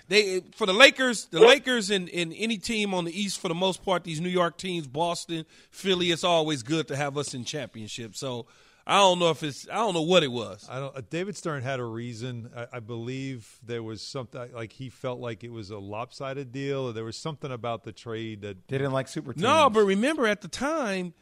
[0.08, 3.55] they for the Lakers, the Lakers and, and any team on the East for the
[3.55, 7.43] most part, these New York teams, Boston, Philly, it's always good to have us in
[7.43, 8.19] championships.
[8.19, 8.45] So
[8.89, 10.67] I don't know if it's I don't know what it was.
[10.69, 10.95] I don't.
[10.97, 12.49] Uh, David Stern had a reason.
[12.56, 16.88] I, I believe there was something like he felt like it was a lopsided deal,
[16.89, 19.43] or there was something about the trade that They didn't like super teams.
[19.43, 21.13] No, but remember at the time,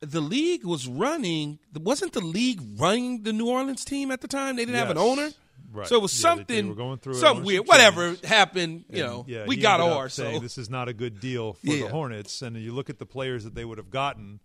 [0.00, 1.58] the league was running.
[1.74, 4.54] Wasn't the league running the New Orleans team at the time?
[4.56, 5.30] They didn't have an owner,
[5.72, 5.86] Right.
[5.88, 6.74] so it was Yeah, they- they something.
[6.76, 7.66] going through something ownership weird.
[7.66, 10.14] Whatever happened, you And, know, yeah, we got ended up ours.
[10.14, 11.86] saying So this is not a good deal for Yeah.
[11.86, 14.38] the Hornets, and you look at the players that they would have gotten.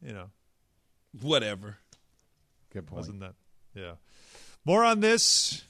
[0.00, 0.30] You know,
[1.20, 1.78] whatever.
[2.72, 2.96] Good point.
[2.98, 3.34] wasn't that?
[3.74, 3.92] Yeah.
[4.64, 5.62] More on this,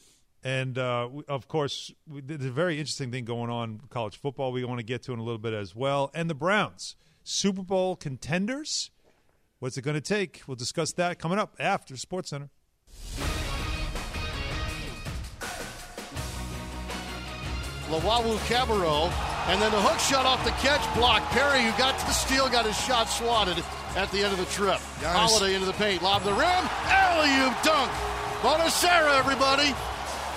[0.43, 4.51] and uh, we- of course, we, there's a very interesting thing going on college football.
[4.53, 7.63] We want to get to in a little bit as well, and the Browns, Super
[7.63, 8.91] Bowl contenders.
[9.61, 10.43] What's it going to take?
[10.47, 12.49] We'll discuss that coming up after Sports Center.
[17.89, 19.11] Lawawu Cabarro,
[19.49, 21.23] and then the hook shot off the catch block.
[21.31, 23.57] Perry, who got to the steal, got his shot swatted
[23.97, 24.79] at the end of the trip.
[25.03, 27.91] Holiday into the paint, lob the rim, alley-oop dunk.
[28.43, 29.75] Bonacera, everybody.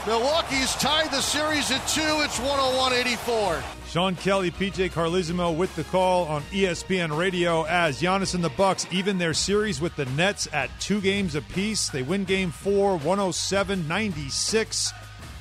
[0.07, 2.01] Milwaukee's tied the series at two.
[2.01, 3.61] It's 101-84.
[3.87, 8.87] Sean Kelly, PJ Carlesimo with the call on ESPN Radio as Giannis and the Bucks
[8.89, 11.89] even their series with the Nets at two games apiece.
[11.89, 14.93] They win game four, 107 96.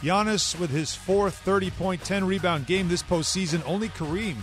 [0.03, 3.62] Giannis with his fourth 30 point, 10 rebound game this postseason.
[3.66, 4.37] Only Kareem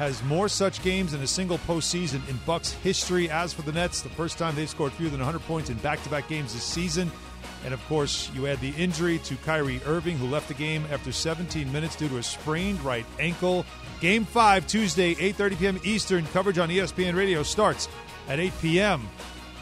[0.00, 3.28] has more such games in a single postseason in Bucks history.
[3.28, 6.02] As for the Nets, the first time they've scored fewer than 100 points in back
[6.04, 7.12] to back games this season.
[7.66, 11.12] And of course, you add the injury to Kyrie Irving, who left the game after
[11.12, 13.66] 17 minutes due to a sprained right ankle.
[14.00, 15.80] Game five, Tuesday, 8:30 p.m.
[15.84, 16.26] Eastern.
[16.28, 17.86] Coverage on ESPN Radio starts
[18.26, 19.06] at 8 p.m.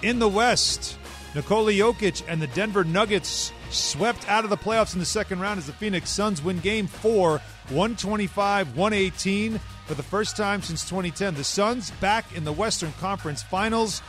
[0.03, 0.99] In the West,
[1.35, 5.59] Nikola Jokic and the Denver Nuggets swept out of the playoffs in the second round
[5.59, 11.35] as the Phoenix Suns win Game Four, 125-118 for the first time since 2010.
[11.35, 14.03] The Suns back in the Western Conference Finals.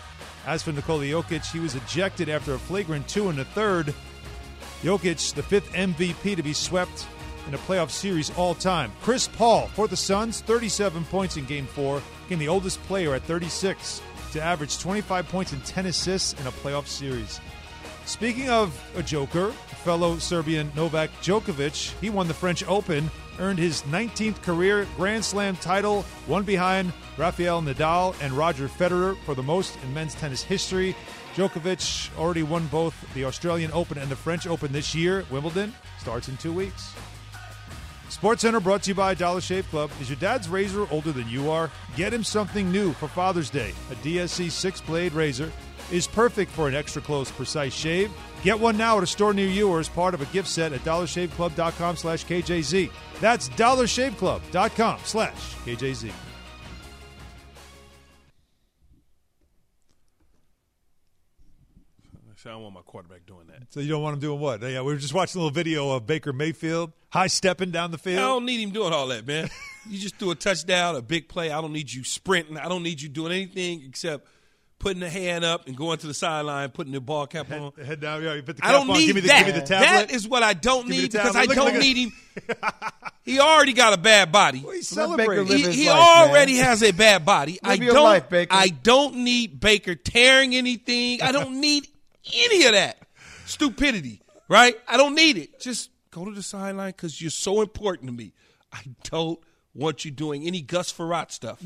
[0.45, 3.93] As for Nikola Jokic, he was ejected after a flagrant two in the third.
[4.83, 7.07] Jokic, the fifth MVP to be swept
[7.47, 8.91] in a playoff series all time.
[9.01, 13.23] Chris Paul for the Suns, 37 points in Game 4, became the oldest player at
[13.23, 14.01] 36
[14.33, 17.39] to average 25 points and 10 assists in a playoff series.
[18.05, 19.51] Speaking of a Joker,
[19.83, 23.09] fellow Serbian Novak Djokovic, he won the French Open,
[23.39, 29.35] earned his 19th career Grand Slam title, one behind Rafael Nadal and Roger Federer for
[29.35, 30.95] the most in men's tennis history.
[31.35, 35.25] Djokovic already won both the Australian Open and the French Open this year.
[35.29, 36.93] Wimbledon starts in two weeks.
[38.09, 39.91] Sports Center brought to you by Dollar Shave Club.
[40.01, 41.69] Is your dad's razor older than you are?
[41.95, 43.71] Get him something new for Father's Day.
[43.91, 45.51] A DSC six blade razor
[45.91, 48.11] is perfect for an extra close, precise shave.
[48.43, 50.73] Get one now at a store near you or as part of a gift set
[50.73, 52.91] at dollarshaveclub.com slash KJZ.
[53.19, 56.11] That's dollarshaveclub.com slash KJZ.
[62.45, 63.71] I don't want my quarterback doing that.
[63.71, 64.61] So you don't want him doing what?
[64.61, 67.97] Yeah, we were just watching a little video of Baker Mayfield high stepping down the
[67.97, 68.19] field.
[68.19, 69.49] I don't need him doing all that, man.
[69.89, 71.51] you just do a touchdown, a big play.
[71.51, 72.57] I don't need you sprinting.
[72.57, 74.27] I don't need you doing anything except
[74.79, 77.73] putting the hand up and going to the sideline, putting the ball cap on.
[77.85, 78.97] Head down, yeah, you put the I cap don't on.
[78.97, 79.45] need Give me the, that.
[79.45, 79.85] give me the tablet.
[79.87, 81.43] That is what I don't Give need the because I.
[81.43, 82.13] Look, don't look need him.
[83.23, 84.61] He already got a bad body.
[84.63, 85.45] Well, he's celebrating.
[85.45, 86.63] He, he life, already man.
[86.65, 87.59] has a bad body.
[87.63, 88.03] I Live your don't.
[88.05, 88.55] life, Baker.
[88.55, 91.21] I don't need Baker tearing anything.
[91.21, 91.87] I don't need
[92.33, 92.97] any of that
[93.45, 94.21] stupidity.
[94.47, 94.75] Right?
[94.87, 95.59] I don't need it.
[95.59, 98.33] Just go to the sideline because you're so important to me.
[98.73, 99.39] I don't
[99.73, 101.61] want you doing any Gus Frerotte stuff.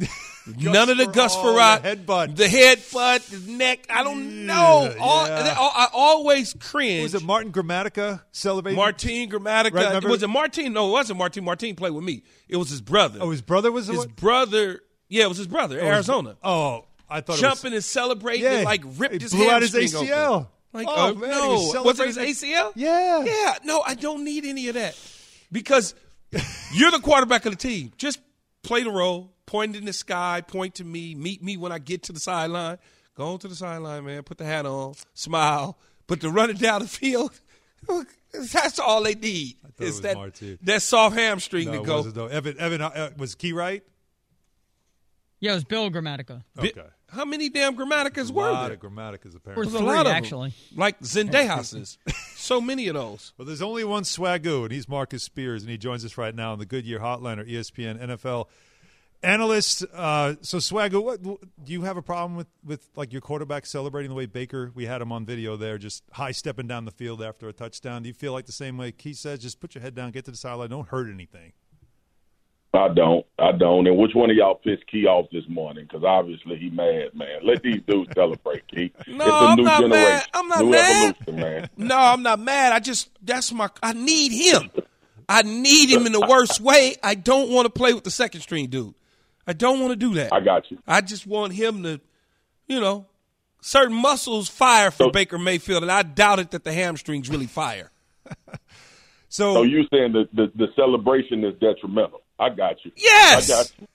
[0.58, 2.36] None of the Gus oh, Frerotte, the headbutt.
[2.36, 3.86] the headbutt, the neck.
[3.89, 4.92] I don't know.
[4.94, 5.56] Yeah, All, yeah.
[5.58, 7.04] I always cringe.
[7.04, 8.78] Was it Martin Grammatica celebrating?
[8.78, 9.74] Martin Grammatica.
[9.74, 10.74] Right, remember- was it Martin?
[10.74, 11.44] No, it wasn't Martin.
[11.44, 12.24] Martin played with me.
[12.48, 13.20] It was his brother.
[13.22, 14.82] Oh, his brother was the his brother.
[15.08, 16.38] Yeah, it was his brother, Oh, his- Arizona.
[16.44, 18.54] Oh, I thought Jumping it and celebrating, Yeah.
[18.54, 20.28] and like ripped He his blew out his ACL.
[20.34, 20.48] Open.
[20.74, 22.72] Like, Oh, uh, man, no, was was it his ACL?
[22.76, 23.24] Yeah.
[23.24, 23.58] yeah.
[23.63, 25.00] No, I don't need any of that
[25.52, 25.94] because
[26.74, 27.91] you're the quarterback of the team.
[27.98, 28.19] Just
[28.63, 32.04] play the role, point in the sky, point to me, meet me when I get
[32.04, 32.78] to the sideline.
[33.15, 34.24] Go on to the sideline, man.
[34.24, 35.78] Put the hat on, smile.
[36.08, 37.39] But to run it down the field,
[38.54, 39.58] that's all they need.
[39.80, 42.28] Is that that soft hamstring No, to go?
[42.28, 43.84] Evan, Evan uh, was Key right?
[45.44, 46.42] Yeah, it was Bill Grammatica.
[46.56, 46.88] Bi- Okay.
[47.10, 48.44] How many damn grammaticas were?
[48.44, 48.74] A were lot there?
[48.76, 49.66] of Grammaticas, apparently.
[49.66, 50.16] There's a three, lot of 'em.
[50.16, 50.54] actually.
[50.76, 51.98] Like Zendayas's.
[52.36, 53.34] so many of those.
[53.38, 56.54] Well, there's only one swagoo, and he's Marcus Spears, and he joins us right now
[56.54, 58.46] on the Goodyear Hotline or ESPN NFL
[59.22, 59.86] analyst.
[59.94, 61.38] Uh, so swagoo, what do
[61.74, 64.72] you have a problem with with like your quarterback celebrating the way Baker?
[64.74, 68.04] We had him on video there, just high stepping down the field after a touchdown.
[68.04, 69.40] Do you feel like the same way Keith says?
[69.40, 71.54] Just put your head down, get to the sideline, don't hurt anything.
[72.74, 73.26] I don't.
[73.38, 73.86] I don't.
[73.86, 75.86] And which one of y'all pissed Key off this morning?
[75.88, 77.40] Because obviously he mad, man.
[77.44, 78.92] Let these dudes celebrate, Key.
[79.08, 80.10] No, it's a I'm new not generation.
[80.10, 80.26] mad.
[80.34, 81.16] I'm not new mad.
[81.28, 81.70] man.
[81.78, 82.74] No, I'm not mad.
[82.74, 84.72] I just that's my I need him.
[85.30, 86.96] I need him in the worst way.
[87.04, 88.94] I don't want to play with the second string dude.
[89.46, 90.34] I don't want to do that.
[90.34, 90.80] I got you.
[90.88, 92.02] I just want him to
[92.68, 93.06] you know,
[93.62, 97.92] certain muscles fire for Baker Mayfield, and I doubt it that the hamstrings really fire.
[99.30, 102.23] so, So you saying that the, the celebration is detrimental?
[102.44, 102.92] I got you.
[102.96, 103.50] Yes!
[103.50, 103.88] I got you.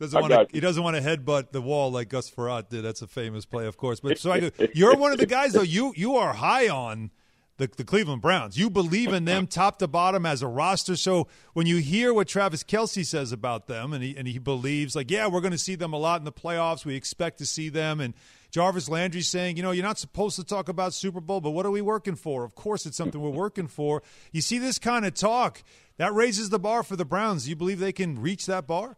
[0.00, 2.84] Doesn't want to, he doesn't want to headbutt the wall like Gus Frerotte did.
[2.84, 3.98] That's a famous play, of course.
[3.98, 5.62] But so I you're one of the guys though.
[5.62, 7.10] You you are high on
[7.58, 8.56] the, the Cleveland Browns.
[8.56, 10.94] You believe in them top to bottom as a roster.
[10.94, 14.94] So when you hear what Travis Kelce says about them, and he and he believes
[14.94, 16.84] like, yeah, we're going to see them a lot in the playoffs.
[16.84, 18.00] We expect to see them.
[18.00, 18.14] And
[18.52, 21.66] Jarvis Landry saying, you know, you're not supposed to talk about Super Bowl, but what
[21.66, 22.44] are we working for?
[22.44, 24.02] Of course, it's something we're working for.
[24.32, 25.64] You see this kind of talk
[25.98, 27.44] that raises the bar for the Browns.
[27.44, 28.96] Do you believe they can reach that bar?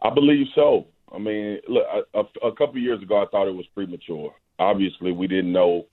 [0.00, 0.86] I believe so.
[1.12, 4.34] I mean, look, a, a, couple of years ago, I thought it was premature.
[4.58, 5.86] Obviously, we didn't know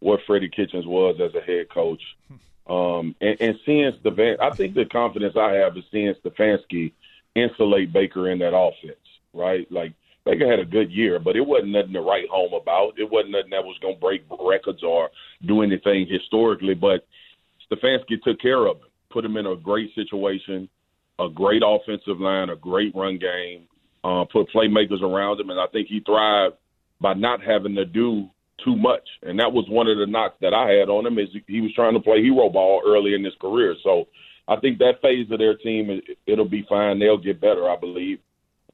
[0.00, 2.02] what Freddie Kitchens was as a head coach.
[2.64, 6.92] Um, and, and seeing Stevan, I think the confidence I have is seeing Stefanski
[7.34, 9.00] insulate Baker in that offense,
[9.34, 9.70] right?
[9.70, 12.98] Like Baker had a good year, but it wasn't nothing to write home about.
[12.98, 15.10] It wasn't nothing that was going to break records or
[15.44, 16.74] do anything historically.
[16.74, 17.04] But
[17.72, 20.68] Stefanski took care of him, put him in a great situation,
[21.18, 23.66] a great offensive line, a great run game,
[24.04, 26.56] uh, put playmakers around him, and I think he thrived
[27.00, 28.28] by not having to do
[28.64, 29.08] too much.
[29.22, 31.72] And that was one of the knocks that I had on him is he was
[31.74, 33.74] trying to play hero ball early in his career.
[33.82, 34.06] So
[34.48, 36.98] I think that phase of their team, it'll be fine.
[36.98, 38.18] They'll get better, I believe.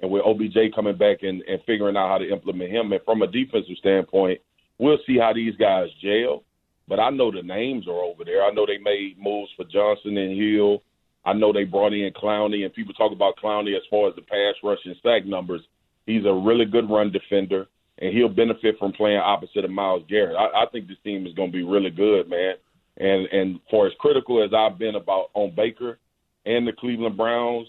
[0.00, 3.22] And with OBJ coming back and, and figuring out how to implement him, and from
[3.22, 4.40] a defensive standpoint,
[4.78, 6.44] we'll see how these guys gel.
[6.88, 8.42] But I know the names are over there.
[8.42, 10.82] I know they made moves for Johnson and Hill.
[11.24, 14.22] I know they brought in Clowney, and people talk about Clowney as far as the
[14.22, 15.60] pass rush and sack numbers.
[16.06, 17.66] He's a really good run defender,
[17.98, 20.36] and he'll benefit from playing opposite of Myles Garrett.
[20.36, 22.54] I, I think this team is going to be really good, man.
[22.96, 25.98] And and for as critical as I've been about on Baker
[26.46, 27.68] and the Cleveland Browns,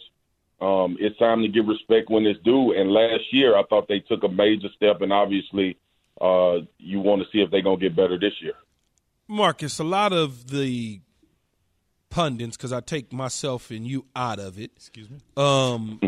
[0.62, 2.74] um, it's time to give respect when it's due.
[2.74, 5.78] And last year, I thought they took a major step, and obviously,
[6.22, 8.56] uh, you want to see if they're going to get better this year.
[9.30, 11.02] Marcus, a lot of the
[12.10, 14.72] pundits, because I take myself and you out of it.
[14.76, 15.20] Excuse me.
[15.38, 16.00] Um,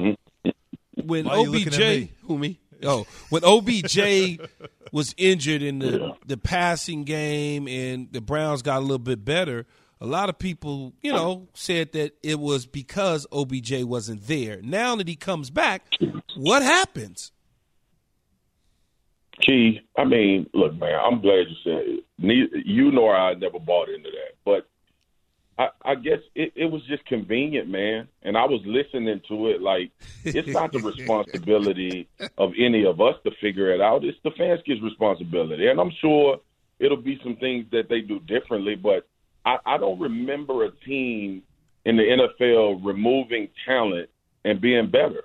[0.95, 2.11] when Why are you at OBJ, me?
[2.23, 2.59] who me?
[2.83, 4.39] Oh, when OBJ
[4.91, 9.67] was injured in the the passing game and the Browns got a little bit better,
[9.99, 14.59] a lot of people, you know, said that it was because OBJ wasn't there.
[14.63, 15.85] Now that he comes back,
[16.35, 17.31] what happens?
[19.41, 22.03] Key, I mean, look, man, I'm glad you said it.
[22.19, 24.67] Neither, you nor I never bought into that, but
[25.57, 28.07] I, I guess it, it was just convenient, man.
[28.23, 29.91] And I was listening to it like
[30.23, 34.03] it's not the responsibility of any of us to figure it out.
[34.03, 36.39] It's the Stefanski's responsibility, and I'm sure
[36.79, 38.75] it'll be some things that they do differently.
[38.75, 39.07] But
[39.45, 41.43] I, I don't remember a team
[41.85, 44.09] in the NFL removing talent
[44.45, 45.23] and being better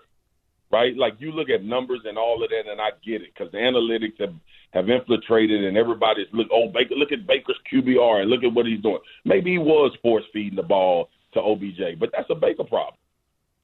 [0.70, 0.96] right?
[0.96, 3.59] Like you look at numbers and all of that, and I get it because the
[3.59, 4.35] analytics have
[4.72, 6.48] have infiltrated, and everybody's look.
[6.52, 8.98] Oh, Baker, look at Baker's QBR and look at what he's doing.
[9.24, 12.96] Maybe he was force feeding the ball to OBJ, but that's a Baker problem,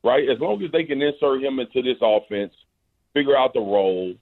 [0.05, 0.29] right?
[0.29, 2.53] As long as they can insert him into this offense,
[3.15, 4.15] figure out the role,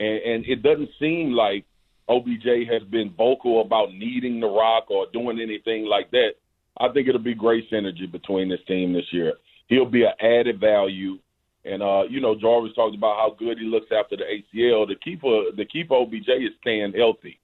[0.00, 1.64] and, and it doesn't seem like
[2.08, 6.32] OBJ has been vocal about needing the rock or doing anything like that.
[6.78, 9.34] I think it'll be great synergy between this team this year.
[9.68, 11.18] He'll be an added value.
[11.64, 14.86] And uh, you know, Jarvis talked about how good he looks after the ACL.
[14.86, 17.38] The keep uh, the keep OBJ is staying healthy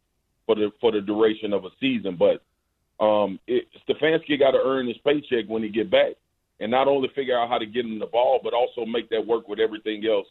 [0.46, 2.18] for the for the duration of a season.
[2.18, 2.42] But
[3.02, 6.12] um, it, Stefanski got to earn his paycheck when he get back,
[6.60, 9.26] and not only figure out how to get him the ball, but also make that
[9.26, 10.26] work with everything else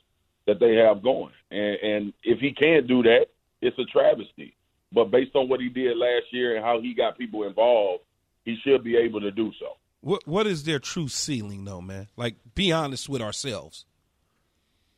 [0.45, 1.33] that they have going.
[1.51, 3.25] And, and if he can't do that,
[3.61, 4.55] it's a travesty.
[4.91, 8.03] But based on what he did last year and how he got people involved,
[8.45, 9.77] he should be able to do so.
[10.01, 12.07] What what is their true ceiling, though, man?
[12.15, 13.85] Like, be honest with ourselves.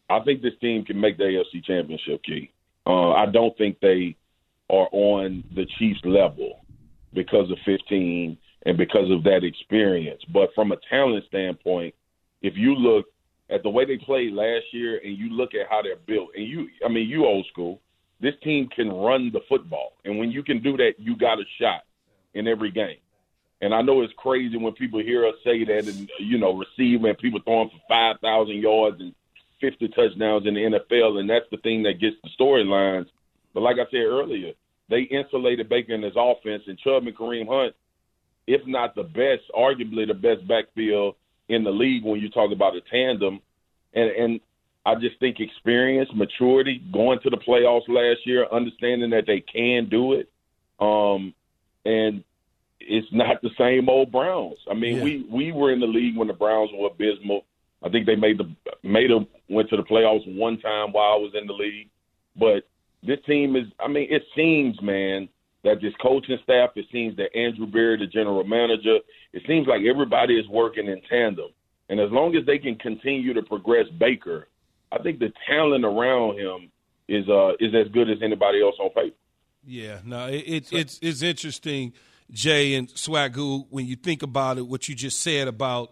[0.09, 2.51] I think this team can make the AFC Championship, Key.
[2.85, 4.17] Uh, I don't think they
[4.69, 6.65] are on the Chiefs level
[7.13, 10.21] because of 15 and because of that experience.
[10.31, 11.95] But from a talent standpoint,
[12.41, 13.05] if you look
[13.49, 16.45] at the way they played last year and you look at how they're built, and
[16.47, 17.81] you, I mean, you old school,
[18.19, 19.93] this team can run the football.
[20.05, 21.81] And when you can do that, you got a shot
[22.33, 22.97] in every game.
[23.61, 27.03] And I know it's crazy when people hear us say that and, you know, receive
[27.03, 29.13] and people throwing for 5,000 yards and
[29.61, 31.19] 50 touchdowns in the NFL.
[31.19, 33.05] And that's the thing that gets the storylines.
[33.53, 34.53] But like I said earlier,
[34.89, 37.75] they insulated Baker in his offense and Chubb and Kareem Hunt,
[38.47, 41.15] if not the best, arguably the best backfield
[41.47, 43.41] in the league when you talk about a tandem.
[43.93, 44.39] And, and
[44.85, 49.87] I just think experience, maturity, going to the playoffs last year, understanding that they can
[49.87, 50.29] do it.
[50.79, 51.35] Um,
[51.85, 52.23] and
[52.87, 54.57] it's not the same old Browns.
[54.69, 55.03] I mean, Yeah.
[55.03, 57.45] we we were in the league when the Browns were abysmal.
[57.83, 58.49] I think they made the
[58.83, 61.89] made a went to the playoffs one time while I was in the league.
[62.35, 62.63] But
[63.03, 65.29] this team is I mean, it seems, man,
[65.63, 68.97] that this coaching staff, it seems that Andrew Berry, the general manager,
[69.33, 71.49] it seems like everybody is working in tandem.
[71.89, 74.47] And as long as they can continue to progress Baker,
[74.91, 76.71] I think the talent around him
[77.07, 79.15] is uh is as good as anybody else on paper.
[79.65, 81.93] Yeah, no, it, it, it's it's interesting,
[82.31, 85.91] Jay and Swagu, when you think about it, what you just said about,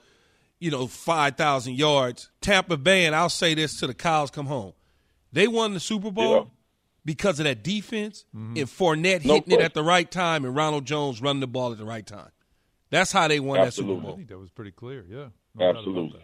[0.59, 2.29] you know, five thousand yards.
[2.41, 4.73] Tampa Bay, and I'll say this to the cows come home,
[5.33, 6.43] they won the Super Bowl Yeah.
[7.05, 8.57] because of that defense Mm-hmm.
[8.57, 11.71] and Fournette No hitting it at the right time and Ronald Jones running the ball
[11.71, 12.29] at the right time.
[12.89, 14.13] That's how they won that Super Bowl.
[14.13, 15.05] I think that was pretty clear.
[15.07, 15.27] Yeah.
[15.55, 16.21] No Absolutely.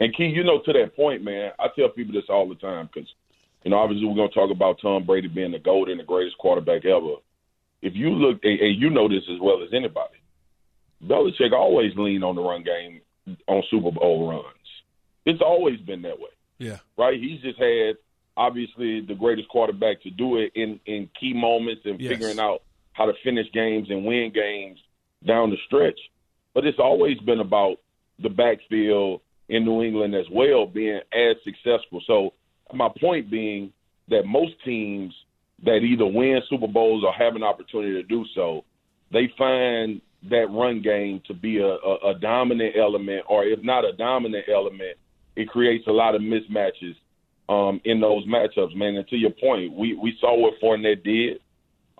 [0.00, 2.88] And Key, you know, to that point, man, I tell people this all the time
[2.92, 3.08] because,
[3.64, 6.04] you know, obviously we're going to talk about Tom Brady being the GOAT and the
[6.04, 7.14] greatest quarterback ever.
[7.82, 10.18] If you look, and, and you know this as well as anybody,
[11.04, 13.00] Belichick always leaned on the run game
[13.48, 14.46] on Super Bowl runs.
[15.26, 16.78] It's always been that way, Yeah.
[16.96, 17.20] right?
[17.20, 17.96] He's just had
[18.36, 22.12] obviously the greatest quarterback to do it in in key moments and Yes.
[22.12, 22.62] figuring out
[22.92, 24.78] how to finish games and win games
[25.26, 25.98] down the stretch.
[26.54, 27.78] But it's always been about
[28.18, 32.00] the backfield in New England as well being as successful.
[32.06, 32.32] So
[32.72, 33.72] my point being
[34.08, 35.14] that most teams
[35.64, 38.64] that either win Super Bowls or have an opportunity to do so,
[39.12, 40.00] they find
[40.30, 44.44] that run game to be a, a, a dominant element, or if not a dominant
[44.52, 44.96] element,
[45.36, 46.94] it creates a lot of mismatches
[47.48, 48.96] um, in those matchups, man.
[48.96, 51.40] And to your point, we, we saw what Fournette did.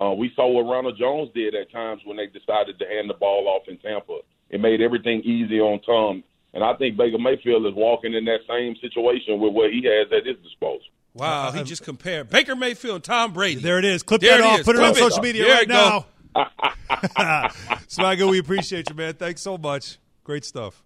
[0.00, 3.14] Uh, we saw what Ronald Jones did at times when they decided to hand the
[3.14, 4.18] ball off in Tampa.
[4.50, 6.24] It made everything easy on Tom.
[6.54, 10.08] And I think Baker Mayfield is walking in that same situation with what he has
[10.12, 10.86] at his disposal.
[11.14, 13.60] Wow, he just compared Baker Mayfield and Tom Brady.
[13.60, 14.02] There it is.
[14.02, 14.60] Clip There that off.
[14.60, 14.64] is.
[14.64, 14.96] Put it on it.
[14.96, 16.04] social media There right it go.
[16.34, 17.48] now.
[17.88, 19.14] Swagger, we appreciate you, man.
[19.14, 19.98] Thanks so much.
[20.24, 20.82] Great stuff.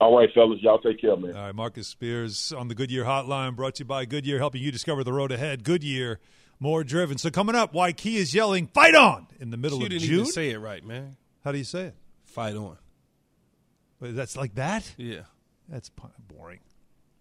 [0.00, 1.36] All right, fellas, y'all take care, man.
[1.36, 4.72] All right, Marcus Spears on the Goodyear Hotline, brought to you by Goodyear, helping you
[4.72, 5.62] discover the road ahead.
[5.62, 6.18] Goodyear,
[6.58, 7.18] more driven.
[7.18, 10.08] So coming up, why Key is yelling "Fight on" in the middle You of didn't
[10.08, 10.20] June.
[10.20, 11.16] even say it right, man.
[11.44, 11.94] How do you say it?
[12.24, 12.78] Fight on.
[14.00, 14.90] Wait, That's like that.
[14.96, 15.20] Yeah.
[15.68, 15.90] That's
[16.28, 16.58] boring.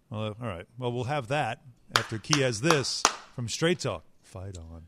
[0.09, 0.65] Well, all right.
[0.79, 1.59] Well, we'll have that
[1.97, 3.03] after Key has this
[3.35, 4.03] from Straight Talk.
[4.23, 4.83] Fight on.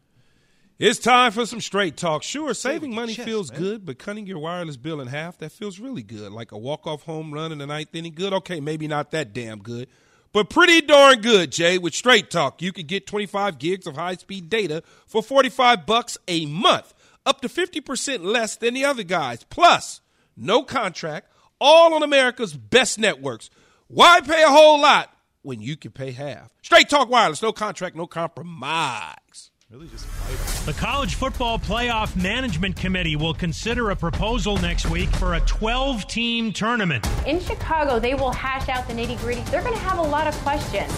[0.80, 2.24] It's time for some straight talk.
[2.24, 3.62] Sure, saving your money chest, feels man.
[3.62, 6.32] good, but cutting your wireless bill in half, that feels really good.
[6.32, 8.14] Like a walk-off home run in the ninth inning.
[8.14, 8.34] Good?
[8.34, 9.88] Okay, maybe not that damn good,
[10.34, 11.78] but pretty darn good, Jay.
[11.78, 16.48] With Straight Talk, you can get 25 gigs of high-speed data for 45 bucks a
[16.48, 16.94] month,
[17.26, 19.46] up to 50% less than the other guys.
[19.50, 20.02] Plus,
[20.36, 21.32] no contract,
[21.62, 23.50] all on America's best networks.
[23.88, 26.52] Why pay a whole lot when you can pay half?
[26.62, 29.52] Straight Talk Wireless, no contract, no compromise.
[29.70, 30.66] Really, just fight.
[30.66, 36.08] The College Football Playoff Management Committee will consider a proposal next week for a 12
[36.08, 37.08] team tournament.
[37.26, 39.42] In Chicago, they will hash out the nitty gritty.
[39.50, 40.92] They're going to have a lot of questions.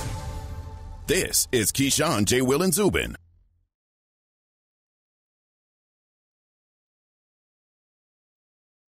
[1.08, 2.42] This is Keyshawn, J.
[2.42, 3.16] Will, and Zubin.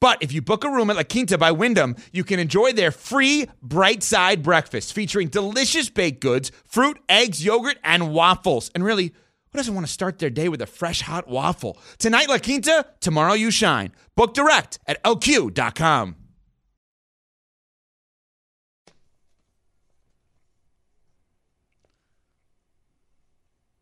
[0.00, 2.90] But if you book a room at La Quinta by Wyndham, you can enjoy their
[2.90, 8.70] free bright side breakfast featuring delicious baked goods, fruit, eggs, yogurt, and waffles.
[8.74, 11.78] And really, who doesn't want to start their day with a fresh hot waffle?
[11.98, 13.92] Tonight, La Quinta, tomorrow, you shine.
[14.14, 16.16] Book direct at lq.com.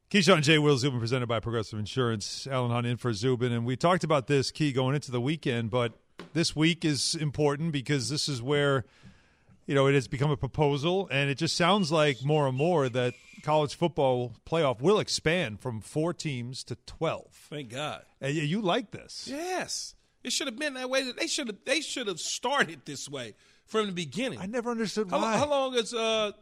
[0.08, 0.58] Keyshawn J.
[0.58, 2.46] Will Zubin presented by Progressive Insurance.
[2.46, 3.52] Alan Hahn in for Zubin.
[3.52, 5.98] And we talked about this, Key, going into the weekend, but
[6.32, 8.84] this week is important because this is where,
[9.66, 11.08] you know, it has become a proposal.
[11.10, 15.80] And it just sounds like more and more that college football playoff will expand from
[15.80, 17.26] four teams to 12.
[17.50, 18.02] Thank God.
[18.20, 19.28] And you- like this.
[19.30, 19.94] Yes,
[20.24, 21.12] it should have been that way.
[21.12, 21.56] They should have.
[21.64, 23.34] They should have started this way
[23.66, 24.40] from the beginning.
[24.40, 25.36] I never understood how, why.
[25.36, 26.32] How long is uh,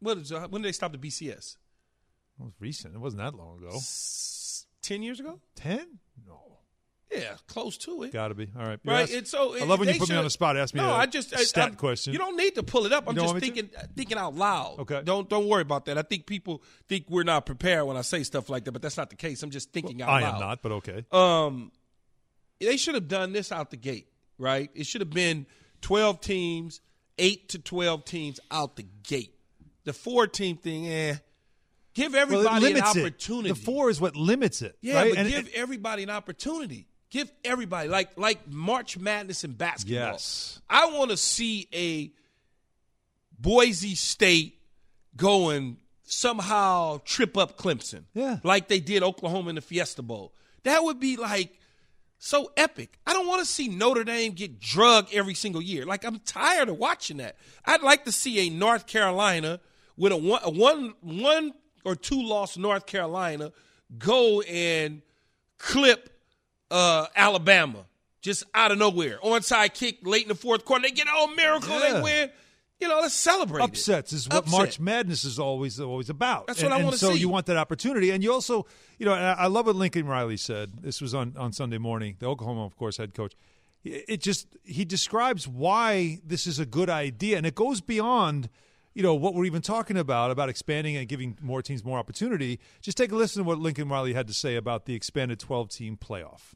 [0.00, 1.56] What is, uh, when did they stop the BCS?
[2.40, 2.94] It was recent.
[2.94, 3.78] It wasn't that long ago.
[4.82, 5.40] Ten years ago?
[5.54, 5.98] Ten?
[6.26, 6.51] No.
[7.14, 8.12] Yeah, close to it.
[8.12, 8.48] Got to be.
[8.58, 8.78] All right.
[8.84, 10.56] Right, asked- and so I love when you put me on the spot.
[10.56, 12.12] Ask me no, a I just stat I- question.
[12.12, 13.04] You don't need to pull it up.
[13.08, 14.78] I'm just thinking thinking out loud.
[14.80, 15.02] Okay.
[15.04, 15.98] Don't don't worry about that.
[15.98, 18.96] I think people think we're not prepared when I say stuff like that, but that's
[18.96, 19.42] not the case.
[19.42, 20.30] I'm just thinking out I loud.
[20.32, 21.04] I am not, but okay.
[21.12, 21.70] Um,
[22.60, 24.08] they should have done this out the gate,
[24.38, 24.70] right?
[24.74, 25.46] It should have been
[25.82, 26.80] 12 teams,
[27.18, 29.34] eight to 12 teams out the gate.
[29.84, 31.16] The four team thing, eh?
[31.94, 33.00] Give everybody it an limits it.
[33.00, 33.48] opportunity.
[33.50, 34.78] The four is what limits it.
[34.80, 35.10] Yeah, right?
[35.10, 36.86] but And- give everybody an opportunity.
[37.12, 40.12] Give everybody like like March Madness in basketball.
[40.12, 40.62] Yes.
[40.68, 42.10] I want to see a
[43.38, 44.58] Boise State
[45.14, 48.04] go and somehow trip up Clemson.
[48.14, 48.38] Yeah.
[48.42, 50.32] Like they did Oklahoma in the Fiesta Bowl.
[50.62, 51.58] That would be like
[52.18, 52.98] so epic.
[53.06, 55.84] I don't want to see Notre Dame get drugged every single year.
[55.84, 57.36] Like I'm tired of watching that.
[57.66, 59.60] I'd like to see a North Carolina
[59.98, 61.52] with a one, a one, one
[61.84, 63.52] or two loss North Carolina
[63.98, 65.02] go and
[65.58, 66.08] clip
[66.72, 67.84] uh, Alabama
[68.22, 69.18] just out of nowhere.
[69.22, 70.82] Onside kick late in the fourth quarter.
[70.82, 71.78] They get oh miracle.
[71.78, 71.94] Yeah.
[71.94, 72.30] They win.
[72.80, 73.62] You know, let's celebrate.
[73.62, 74.58] upsets is what Upset.
[74.58, 76.48] March Madness is always always about.
[76.48, 77.12] That's and, what I wanna so see.
[77.14, 78.66] So you want that opportunity, and you also,
[78.98, 80.82] you know, I love what Lincoln Riley said.
[80.82, 82.16] This was on on Sunday morning.
[82.18, 83.34] The Oklahoma, of course, head coach.
[83.84, 88.48] It it just he describes why this is a good idea, and it goes beyond.
[88.94, 92.60] You know what we're even talking about about expanding and giving more teams more opportunity.
[92.82, 95.70] Just take a listen to what Lincoln Riley had to say about the expanded 12
[95.70, 96.52] team playoff.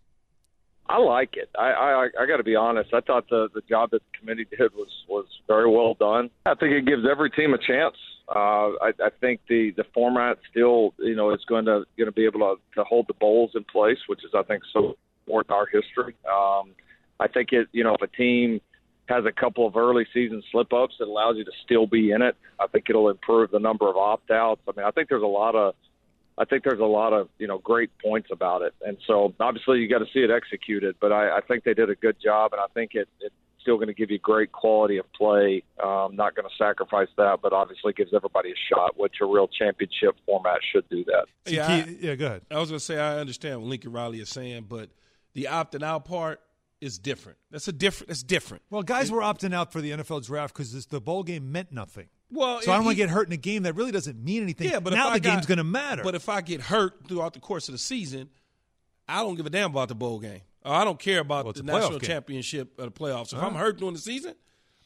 [0.89, 1.51] I like it.
[1.59, 2.95] I I, I got to be honest.
[2.95, 6.30] I thought the the job that the committee did was was very well done.
[6.47, 7.97] I think it gives every team a chance.
[8.28, 12.12] Uh, I, I think the the format still, you know, is going to going to
[12.12, 15.53] be able to, to hold the bowls in place, which is I think so important
[15.53, 16.14] our history.
[16.30, 16.72] Um,
[17.18, 18.61] I think it, you know, if a team
[19.09, 22.22] has a couple of early season slip ups, it allows you to still be in
[22.22, 22.37] it.
[22.59, 24.61] I think it'll improve the number of opt outs.
[24.68, 25.74] I mean, I think there's a lot of
[26.39, 29.78] I think there's a lot of you know great points about it, and so obviously
[29.80, 30.97] you got to see it executed.
[31.01, 33.34] But I, I think they did a good job, and I think it, it's
[33.66, 35.64] still going to give you great quality of play.
[35.82, 39.49] Um, not going to sacrifice that, but obviously gives everybody a shot, which a real
[39.49, 41.24] championship format should do that.
[41.47, 42.43] Yeah, I, yeah, go ahead.
[42.51, 44.91] I was going to say I understand what Lincoln Riley is saying, but
[45.34, 46.41] the opting out part
[46.80, 47.39] is different.
[47.51, 48.09] That's a different.
[48.09, 48.62] That's different.
[48.70, 52.09] Well, guys were opting out for the NFL draft because the bowl game meant nothing.
[52.31, 54.43] Well, so I don't want to get hurt in a game that really doesn't mean
[54.43, 54.68] anything.
[54.70, 56.03] Yeah, but now the got- game's going to matter.
[56.03, 58.29] But if I get hurt throughout the course of the season,
[59.09, 60.41] I don't give a damn about the bowl game.
[60.64, 62.09] I don't care about it's the national game.
[62.09, 63.33] championship or the playoffs.
[63.33, 64.35] If I'm hurt during the season,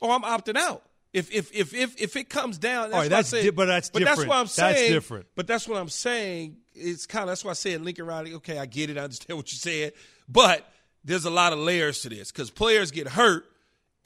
[0.01, 0.83] or I'm opting out.
[1.13, 3.91] If if if if if it comes down, that's All right, that's di- but that's
[3.91, 4.29] but that's different.
[4.29, 4.75] what I'm saying.
[4.75, 5.27] That's different.
[5.35, 6.59] But that's what I'm saying.
[6.75, 8.35] It's kind of that's why I said Lincoln Riley.
[8.35, 8.99] Okay, I get it.
[8.99, 9.93] I understand what you said,
[10.29, 10.71] but
[11.03, 13.45] there's a lot of layers to this because players get hurt,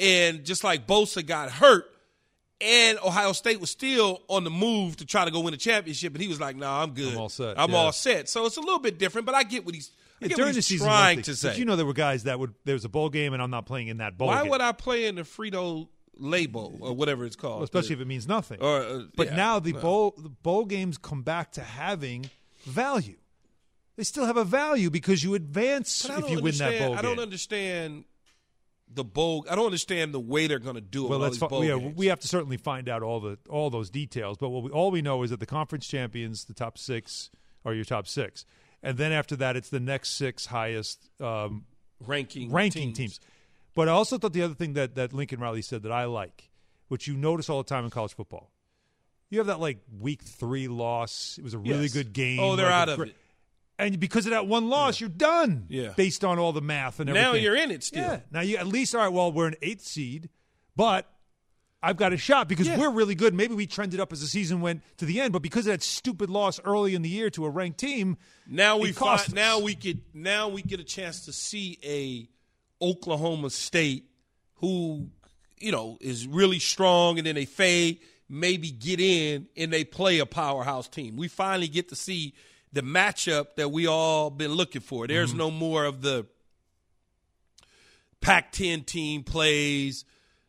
[0.01, 1.85] and just like Bosa got hurt,
[2.61, 6.14] and Ohio State was still on the move to try to go win a championship,
[6.14, 7.12] and he was like, "No, nah, I'm good.
[7.12, 7.76] I'm all set, I'm yeah.
[7.76, 9.90] all set." So it's a little bit different, but I get what he's,
[10.22, 11.57] I Yeah, during the season, trying to say.
[11.57, 12.55] You know, there were guys that would.
[12.64, 14.28] There was a bowl game, and I'm not playing in that bowl.
[14.28, 14.50] Why game.
[14.50, 17.57] would I play in the Frito Lay Bowl or whatever it's called?
[17.57, 18.61] Well, especially if it means nothing.
[18.61, 19.80] Or, uh, but yeah, now the no.
[19.80, 22.30] bowl the bowl games come back to having
[22.64, 23.16] value.
[23.96, 27.02] They still have a value because you advance if you win that bowl I game.
[27.02, 28.05] don't understand
[28.93, 29.47] the bowl.
[29.51, 31.11] I don't understand the way they're going to do it.
[31.11, 31.97] well, let's these fi- bowl yeah, games.
[31.97, 34.37] we have to certainly find out all the all those details.
[34.39, 37.30] But what we, all we know is that the conference champions, the top six,
[37.64, 38.45] are your top six,
[38.82, 41.64] and then after that, it's the next six highest um,
[42.07, 43.18] ranking ranking teams.
[43.18, 43.20] teams.
[43.74, 46.51] But I also thought the other thing that that Lincoln Riley said that I like,
[46.89, 48.51] which you notice all the time in college football,
[49.30, 51.37] you have that like week three loss.
[51.39, 51.93] It was a really Yes.
[51.93, 52.39] good game.
[52.39, 53.16] Oh, they're like, out of gr- it.
[53.78, 55.66] And because of that one loss, you're done.
[55.68, 55.92] Yeah.
[55.96, 57.32] Based on all the math and everything.
[57.32, 58.02] Now you're in it still.
[58.02, 58.20] Yeah.
[58.30, 59.12] Now you at least all right.
[59.12, 60.28] Well, we're an eighth seed,
[60.76, 61.10] but
[61.82, 63.34] I've got a shot because we're really good.
[63.34, 65.82] Maybe we trended up as the season went to the end, but because of that
[65.82, 68.16] stupid loss early in the year to a ranked team,
[68.48, 72.28] Now we cost find, now we get now we get a chance to see a
[72.82, 74.04] Oklahoma State
[74.54, 75.10] who
[75.58, 77.98] you know is really strong, and then they fade,
[78.30, 81.16] maybe get in, and they play a powerhouse team.
[81.16, 82.34] We finally get to see
[82.74, 85.06] the matchup that we all been looking for.
[85.06, 85.38] There's Mm-hmm.
[85.38, 86.26] no more of the
[88.20, 90.04] Pac-10 team plays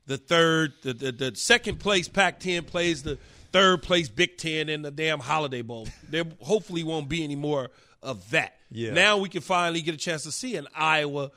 [0.07, 3.17] the third, the, the, the second place Pac-10 plays the
[3.51, 5.87] third place Big Ten in the damn Holiday Bowl.
[6.09, 7.69] There hopefully won't be any more
[8.03, 8.53] of that.
[8.71, 8.93] Yeah.
[8.93, 11.31] Now we can finally get a chance to see an Iowa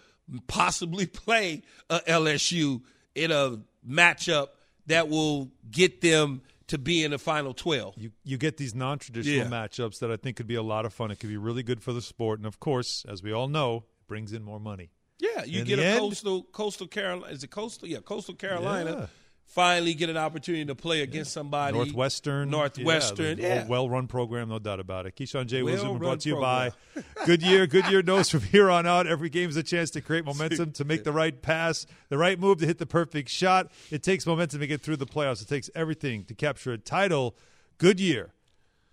[0.47, 2.83] possibly play a LSU
[3.15, 3.59] in a
[3.89, 4.49] matchup
[4.87, 7.95] that will get them to be in the final 12.
[7.99, 9.51] you you get these non-traditional Yeah.
[9.51, 11.11] matchups that I think could be a lot of fun.
[11.11, 13.85] It could be really good for the sport, and of course, as we all know,
[14.01, 14.91] it brings in more money.
[15.19, 17.33] Yeah, you In get a end- coastal coastal Carolina.
[17.35, 17.89] Is it coastal?
[17.89, 19.07] Yeah, coastal Carolina Yeah.
[19.49, 21.77] Finally get an opportunity to play against somebody.
[21.77, 22.51] Northwestern.
[22.51, 23.39] Northwestern.
[23.39, 23.67] Yeah, Yeah.
[23.67, 25.17] well run program, no doubt about it.
[25.17, 25.63] Keyshawn J.
[25.63, 26.73] Well-run brought to you program.
[26.95, 27.67] by Goodyear.
[27.67, 30.85] Goodyear knows from here on out, every game is a chance to create momentum, to
[30.85, 33.73] make the right pass, the right move, to hit the perfect shot.
[33.91, 35.43] It takes momentum to get through the playoffs.
[35.43, 37.35] It takes everything to capture a title.
[37.79, 38.33] Goodyear.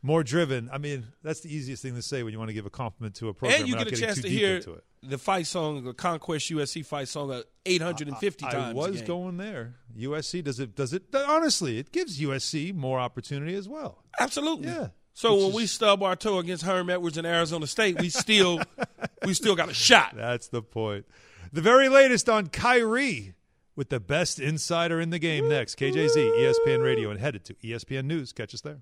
[0.02, 0.70] More driven.
[0.72, 3.16] I mean, that's the easiest thing to say when you want to give a compliment
[3.16, 3.62] to a program.
[3.62, 4.84] and you get a getting chance too to deep hear into it.
[5.08, 8.74] The fight song, the Conquest USC fight song, uh, 850 I times.
[8.74, 9.76] a was going there.
[9.98, 10.76] USC does it?
[10.76, 11.04] Does it?
[11.14, 14.04] Honestly, it gives USC more opportunity as well.
[14.20, 14.68] Absolutely.
[14.68, 14.88] Yeah.
[15.14, 18.60] So when we stub our toe against Herm Edwards in Arizona State, we still
[19.26, 20.14] we still got a shot.
[20.16, 21.06] That's the point.
[21.54, 23.34] The very latest on Kyrie
[23.78, 25.80] with the best insider in the game next.
[25.80, 28.34] KJZ, ESPN Radio, and headed to ESPN News.
[28.34, 28.82] Catch us there.